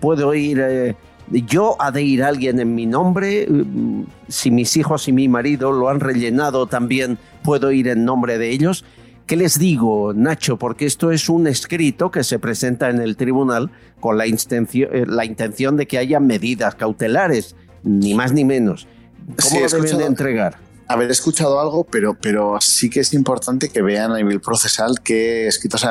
[0.00, 0.96] ¿Puedo ir...
[1.30, 5.72] yo ha de ir alguien en mi nombre, mm, si mis hijos y mi marido
[5.72, 8.84] lo han rellenado también puedo ir en nombre de ellos.
[9.26, 10.58] ¿Qué les digo, Nacho?
[10.58, 13.70] Porque esto es un escrito que se presenta en el tribunal
[14.00, 18.86] con la intención, eh, la intención de que haya medidas cautelares, ni más ni menos.
[19.42, 20.58] ¿Cómo Sí, lo deben de entregar?
[20.88, 25.46] Haber escuchado algo, pero, pero sí que es importante que vean a nivel procesal qué
[25.46, 25.86] escrito se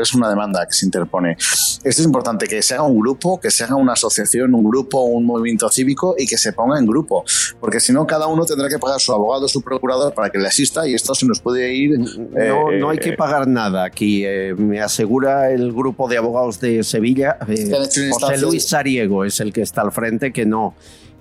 [0.00, 1.32] Es una demanda que se interpone.
[1.38, 5.02] Esto es importante, que se haga un grupo, que se haga una asociación, un grupo,
[5.02, 7.24] un movimiento cívico y que se ponga en grupo.
[7.60, 10.48] Porque si no, cada uno tendrá que pagar su abogado, su procurador para que le
[10.48, 11.98] asista y esto se nos puede ir.
[11.98, 14.24] No, eh, no hay que pagar nada aquí.
[14.24, 17.70] eh, me asegura el grupo de abogados de Sevilla, eh,
[18.10, 20.74] José Luis Sariego es el que está al frente, que no,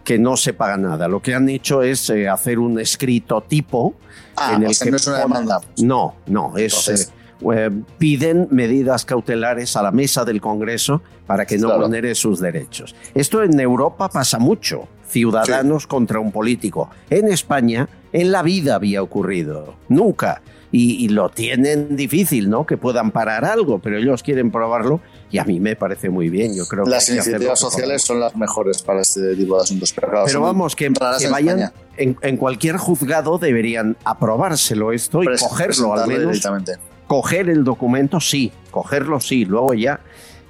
[0.08, 1.10] que no se paga nada.
[1.10, 3.94] Lo que han hecho es eh, hacer un escrito tipo
[4.38, 5.60] Ah, en el o sea, que no es una demanda.
[5.84, 11.46] No, no, es Entonces- eh, eh, piden medidas cautelares a la mesa del Congreso para
[11.46, 11.82] que no Claro.
[11.82, 12.96] vulnere sus derechos.
[13.16, 14.88] Esto en Europa pasa mucho.
[15.10, 16.90] Ciudadanos contra un político.
[17.10, 19.76] En España, en la vida había ocurrido.
[19.90, 20.42] Nunca.
[20.72, 22.66] Y, y lo tienen difícil, ¿no?
[22.66, 25.00] Que puedan parar algo, pero ellos quieren probarlo
[25.32, 26.56] y a mí me parece muy bien.
[26.56, 29.94] Yo creo Las que iniciativas sociales son las mejores para este tipo de asuntos.
[29.94, 35.28] Pero, claro, Pero vamos, que, que vayan en, en cualquier juzgado deberían aprobárselo esto y
[35.28, 36.26] Pres- cogerlo al menos.
[36.28, 36.74] directamente.
[37.08, 40.02] Coger el documento, sí, cogerlo sí, luego ya.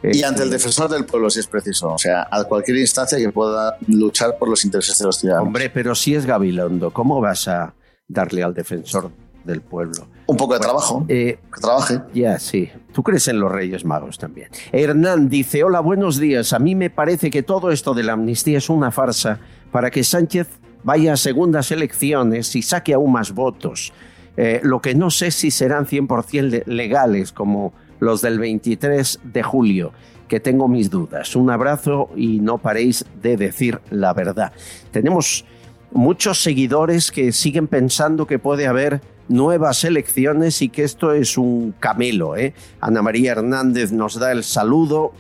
[0.04, 1.90] Y este, ante el defensor del pueblo, si es preciso.
[1.90, 5.48] O sea, a cualquier instancia que pueda luchar por los intereses de los ciudadanos.
[5.48, 7.74] Hombre, pero si es Gabilondo, ¿cómo vas a
[8.08, 9.12] darle al defensor
[9.48, 10.08] del pueblo?
[10.28, 11.06] Un poco de trabajo.
[11.08, 12.02] Eh, que trabaje.
[12.14, 12.70] Ya, sí.
[12.94, 14.50] Tú crees en los Reyes Magos también.
[14.72, 16.54] Hernán dice, hola, buenos días.
[16.54, 19.40] A mí me parece que todo esto de la amnistía es una farsa
[19.72, 20.48] para que Sánchez
[20.84, 23.94] vaya a segundas elecciones y saque aún más votos.
[24.36, 29.42] Eh, lo que no sé si serán 100% le- legales como los del 23 de
[29.44, 29.92] julio,
[30.28, 31.36] que tengo mis dudas.
[31.36, 34.52] Un abrazo y no paréis de decir la verdad.
[34.92, 35.46] Tenemos
[35.92, 41.74] muchos seguidores que siguen pensando que puede haber nuevas elecciones y que esto es un
[41.80, 42.36] camelo.
[42.36, 42.54] ¿eh?
[42.82, 45.14] Ana María Hernández nos da el saludo.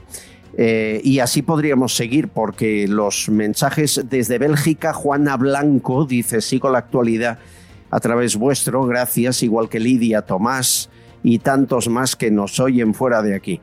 [0.58, 6.80] eh, y así podríamos seguir porque los mensajes desde Bélgica, Juana Blanco dice, sigo la
[6.80, 7.38] actualidad
[7.91, 10.89] a través vuestro, gracias, igual que Lidia Tomás
[11.24, 13.62] y tantos más que nos oyen fuera de aquí.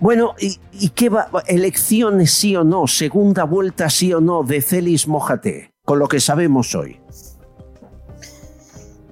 [0.00, 1.28] Bueno, ¿y, qué va?
[1.46, 2.88] ¿Elecciones sí o no?
[2.88, 5.72] ¿Segunda vuelta sí o no de Celis Mojate?
[5.84, 6.98] Con lo que sabemos hoy.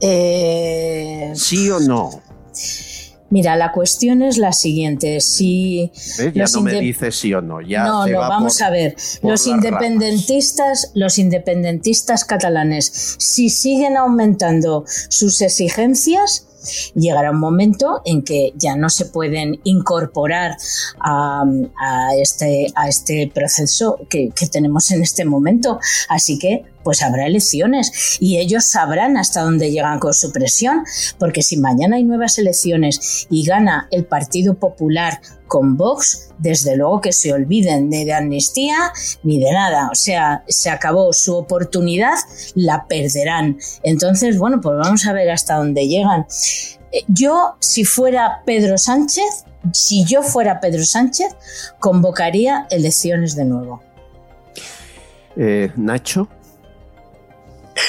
[0.01, 2.11] Eh, ¿Sí o no?
[3.33, 5.21] mira, la cuestión es la siguiente.
[5.21, 6.35] Si ¿Ves?
[6.35, 7.61] Ya no me inde- dice sí o no.
[7.61, 8.97] Ya no, no, va vamos por- a ver.
[9.23, 16.47] Los independentistas, los independentistas catalanes, si siguen aumentando sus exigencias,
[16.97, 20.57] llegará un momento en que ya no se pueden incorporar
[20.99, 21.45] a,
[21.81, 25.79] a este, a este proceso que, que tenemos en este momento.
[26.09, 30.85] Así que, pues habrá elecciones y ellos sabrán hasta dónde llegan con su presión,
[31.19, 37.01] porque si mañana hay nuevas elecciones y gana el Partido Popular con Vox, desde luego
[37.01, 38.93] que se olviden ni de amnistía
[39.25, 39.89] ni de nada.
[39.91, 42.15] O sea, se acabó su oportunidad,
[42.55, 43.59] la perderán.
[43.83, 46.27] Entonces, bueno, pues vamos a ver hasta dónde llegan.
[46.93, 51.37] Eh, Yo, si fuera Pedro Sánchez, si yo fuera Pedro Sánchez,
[51.79, 53.83] convocaría elecciones de nuevo.
[55.37, 56.29] Eh, Nacho.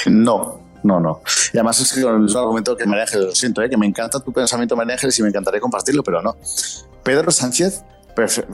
[0.06, 1.22] No, no, no.
[1.52, 3.70] Y además es que es un argumento que María Ángeles, lo siento, ¿eh?
[3.70, 6.36] que me encanta tu pensamiento, María y me encantaría compartirlo, pero no.
[7.02, 7.84] Pedro Sánchez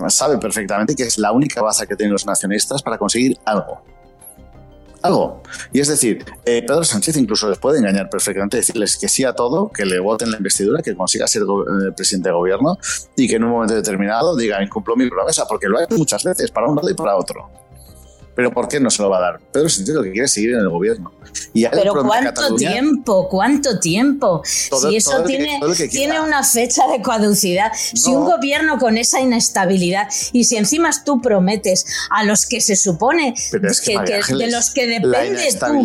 [0.08, 3.82] sabe perfectamente que es la única baza que tienen los nacionalistas para conseguir algo.
[5.00, 5.42] Algo.
[5.72, 9.32] Y es decir, eh, Pedro Sánchez incluso les puede engañar perfectamente, decirles que sí a
[9.32, 12.76] todo, que le voten la investidura, que consiga ser eh, presidente de gobierno
[13.16, 16.24] y que en un momento determinado diga, incumplo mi promesa, porque lo ha hecho muchas
[16.24, 17.48] veces, para un lado y para otro.
[18.38, 19.40] Pero ¿por qué no se lo va a dar?
[19.52, 21.10] Pedro Sánchez lo que quiere es seguir en el gobierno.
[21.52, 23.28] Y Pero ¿cuánto tiempo?
[23.28, 24.42] ¿Cuánto tiempo?
[24.70, 29.20] Todo- si eso tiene, que tiene una fecha de caducidad, si un gobierno con esa
[29.20, 34.38] inestabilidad y si encima tú prometes a los que se supone Pero es que, Ángeles,
[34.38, 35.82] de los que depende tu,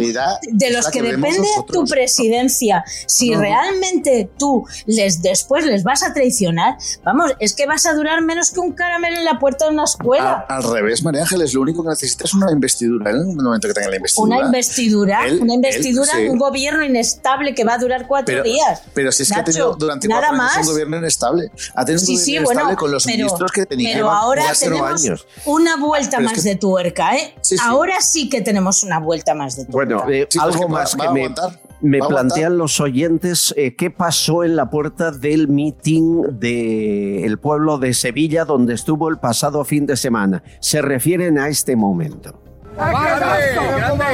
[0.52, 3.40] de los que, depende tu presidencia, si No.
[3.42, 8.52] realmente tú les después les vas a traicionar, vamos, es que vas a durar menos
[8.52, 10.46] que un caramelo en la puerta de una escuela.
[10.48, 13.10] A- al revés, María Ángeles, lo único que necesita es una investidura.
[13.12, 14.36] En el momento que tenga la investidura.
[14.38, 16.30] Una investidura, Él- una investidura, él, sí.
[16.30, 18.82] un gobierno inestable que va a durar cuatro pero, días.
[18.94, 20.68] pero si es que ha tenido durante nada cuatro años más.
[20.68, 21.52] un gobierno inestable.
[21.76, 23.94] Ha tenido un Sí, gobierno sí, inestable bueno, con los pero, ministros que tenía.
[23.94, 25.28] pero ahora tenemos años.
[25.46, 27.34] una vuelta Pero es más que- de tuerca, ¿eh?
[27.42, 27.64] Sí, sí.
[27.66, 29.96] Ahora sí que tenemos una vuelta más de tuerca.
[29.96, 32.80] Bueno, eh, Sí, algo que va- más va que a me, aguantar, me plantean los
[32.80, 33.54] oyentes.
[33.58, 39.18] eh, ¿Qué pasó en la puerta del meeting del pueblo de Sevilla donde estuvo el
[39.18, 40.44] pasado fin de semana?
[40.60, 42.40] Se refieren a este momento.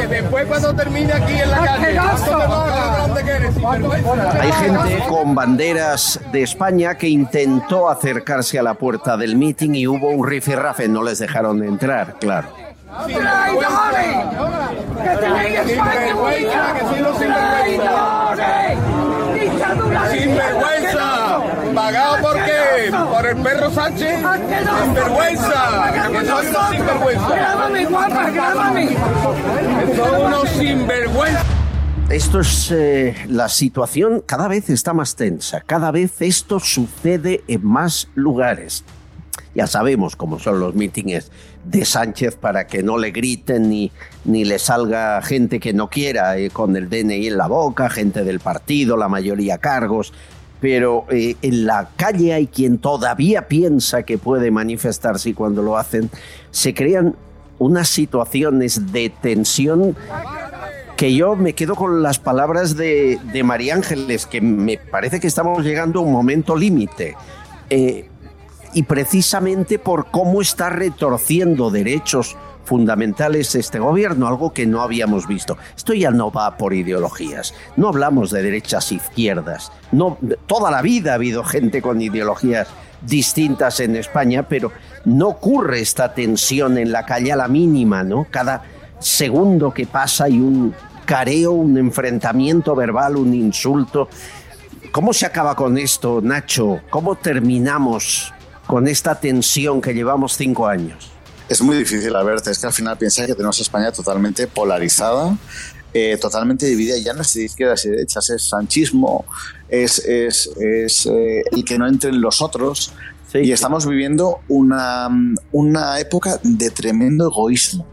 [0.10, 1.94] Después cuando termine aquí en la calle.
[1.94, 3.20] grande.
[4.40, 9.88] Hay gente con banderas de España que intentó acercarse a la puerta del meeting y
[9.88, 12.50] hubo un rifirrafe, no les dejaron entrar, claro.
[12.90, 13.14] Que
[16.86, 18.36] soy los sinvergüenza.
[20.10, 21.40] Sinvergüenza.
[21.76, 22.92] ¿Pagado por qué?
[22.92, 24.16] ¿Por el perro Sánchez?
[24.84, 25.92] Sinvergüenza.
[26.12, 27.30] Que soy unos sinvergüenza.
[27.30, 28.88] Grábame, guapa, grábame.
[28.88, 31.44] Que son unos sinvergüenza.
[32.10, 37.64] Esto es eh, la situación cada vez está más tensa, cada vez esto sucede en
[37.64, 38.84] más lugares.
[39.56, 41.32] Ya sabemos cómo son los mítines
[41.66, 43.92] de Sánchez para que no le griten ni,
[44.26, 48.24] ni le salga gente que no quiera eh, con el DNI en la boca, gente
[48.24, 50.14] del partido, la mayoría cargos.
[50.62, 55.78] Pero eh, en la calle hay quien todavía piensa que puede manifestarse y cuando lo
[55.78, 56.10] hacen
[56.52, 57.16] se crean
[57.60, 59.96] unas situaciones de tensión
[61.00, 65.28] que yo me quedo con las palabras de, de María Ángeles, que me parece que
[65.28, 67.16] estamos llegando a un momento límite.
[67.70, 68.10] Eh,
[68.74, 72.36] y precisamente por cómo está retorciendo derechos
[72.70, 75.58] fundamentales este gobierno, algo que no habíamos visto.
[75.76, 77.56] Esto ya no va por ideologías.
[77.78, 79.72] No hablamos de derechas izquierdas.
[79.92, 82.68] No, toda la vida ha habido gente con ideologías
[83.02, 84.72] distintas en España, pero
[85.06, 88.28] no ocurre esta tensión en la calle a la mínima, ¿no?
[88.30, 88.62] Cada
[89.00, 94.10] segundo que pasa hay un careo, un enfrentamiento verbal, un insulto.
[94.92, 96.82] ¿Cómo se acaba con esto, Nacho?
[96.92, 98.32] ¿Cómo terminamos
[98.70, 101.10] con esta tensión que llevamos cinco años?
[101.50, 102.46] Es muy difícil, Albert.
[102.46, 105.36] Es que al final piensa que tenemos España totalmente polarizada,
[105.92, 106.96] eh, totalmente dividida.
[107.00, 109.26] Ya no es de izquierdas y derechas, es sanchismo,
[109.70, 112.94] es, es, es eh, el que no entren los otros.
[113.34, 115.10] Y estamos viviendo una,
[115.52, 117.88] una época de tremendo egoísmo.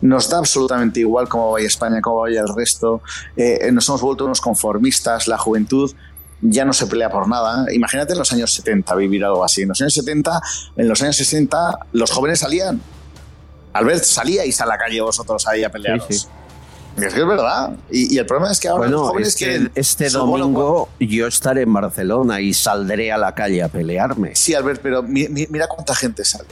[0.00, 3.02] Nos da absolutamente igual cómo vaya España, cómo vaya el resto.
[3.36, 5.92] Eh, nos hemos vuelto unos conformistas, la juventud
[6.42, 7.64] ya no se pelea por nada.
[7.72, 9.62] Imagínate en los años 70 vivir algo así.
[9.62, 10.40] En los años 70,
[10.76, 12.80] en los años 60, los jóvenes salían.
[13.72, 16.04] Albert, salíais a la calle vosotros ahí a pelearos.
[16.08, 16.26] Sí, sí.
[16.98, 17.70] Es que es verdad.
[17.90, 21.62] Y, y el problema es que ahora los jóvenes quieren este bono- domingo yo estaré
[21.62, 24.36] en Barcelona y saldré a la calle a pelearme.
[24.36, 26.48] Sí, Albert, pero mi- mi- mira cuánta gente sale.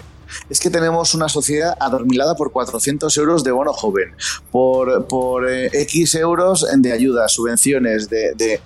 [0.48, 4.14] Es que tenemos una sociedad adormilada por 400 euros de bono joven,
[4.50, 8.60] por, por eh, X euros de ayudas, subvenciones, de, de-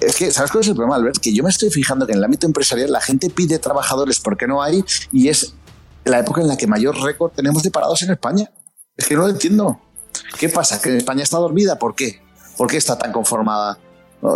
[0.00, 1.18] Es que, ¿sabes cuál es el problema, Albert?
[1.18, 4.46] Que yo me estoy fijando que en el ámbito empresarial la gente pide trabajadores porque
[4.46, 5.54] no hay y es
[6.04, 8.50] la época en la que mayor récord tenemos de parados en España.
[8.96, 9.80] Es que no lo entiendo.
[10.38, 10.80] ¿Qué pasa?
[10.80, 11.78] ¿Que España está dormida?
[11.78, 12.22] ¿Por qué?
[12.56, 13.78] ¿Por qué está tan conformada?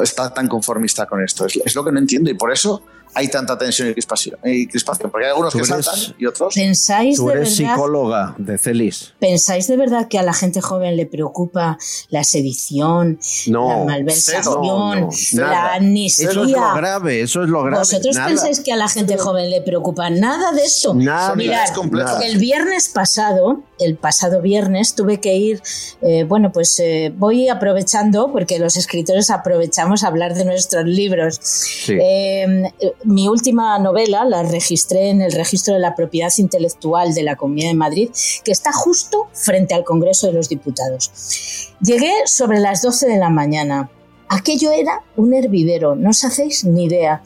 [0.03, 1.47] Está tan conformista con esto.
[1.47, 2.83] Es, es lo que no entiendo y por eso
[3.15, 4.39] hay tanta tensión y crispación.
[4.45, 6.55] Y crispación porque hay algunos que eres- saltan y otros.
[6.55, 7.75] ¿Pensáis Tú de eres verdad?
[7.75, 9.15] psicóloga de Celis.
[9.19, 14.45] ¿Pensáis de verdad que a la gente joven le preocupa la sedición, No, la malversación,
[14.63, 16.31] no, no, la amnistía?
[16.31, 17.79] Eso es lo grave, eso es lo grave.
[17.79, 18.29] ¿Vosotros nada.
[18.29, 20.95] pensáis que a la gente joven le preocupa nada de esto?
[20.95, 22.19] Nada, Mirad, es compleja.
[22.25, 25.63] el viernes pasado, el pasado viernes, tuve que ir,
[26.03, 31.41] eh, bueno, pues eh, voy aprovechando, porque los escritores aprovechamos a hablar de nuestros libros.
[31.89, 32.71] Eh,
[33.05, 37.71] mi última novela la registré en el registro de la propiedad intelectual de la Comunidad
[37.71, 38.11] de Madrid,
[38.45, 41.71] que está justo frente al Congreso de los Diputados.
[41.81, 43.91] Llegué sobre las 12 de la mañana.
[44.29, 47.21] Aquello era un hervidero, no os hacéis ni idea.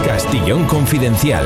[0.04, 1.45] Castillón Confidencial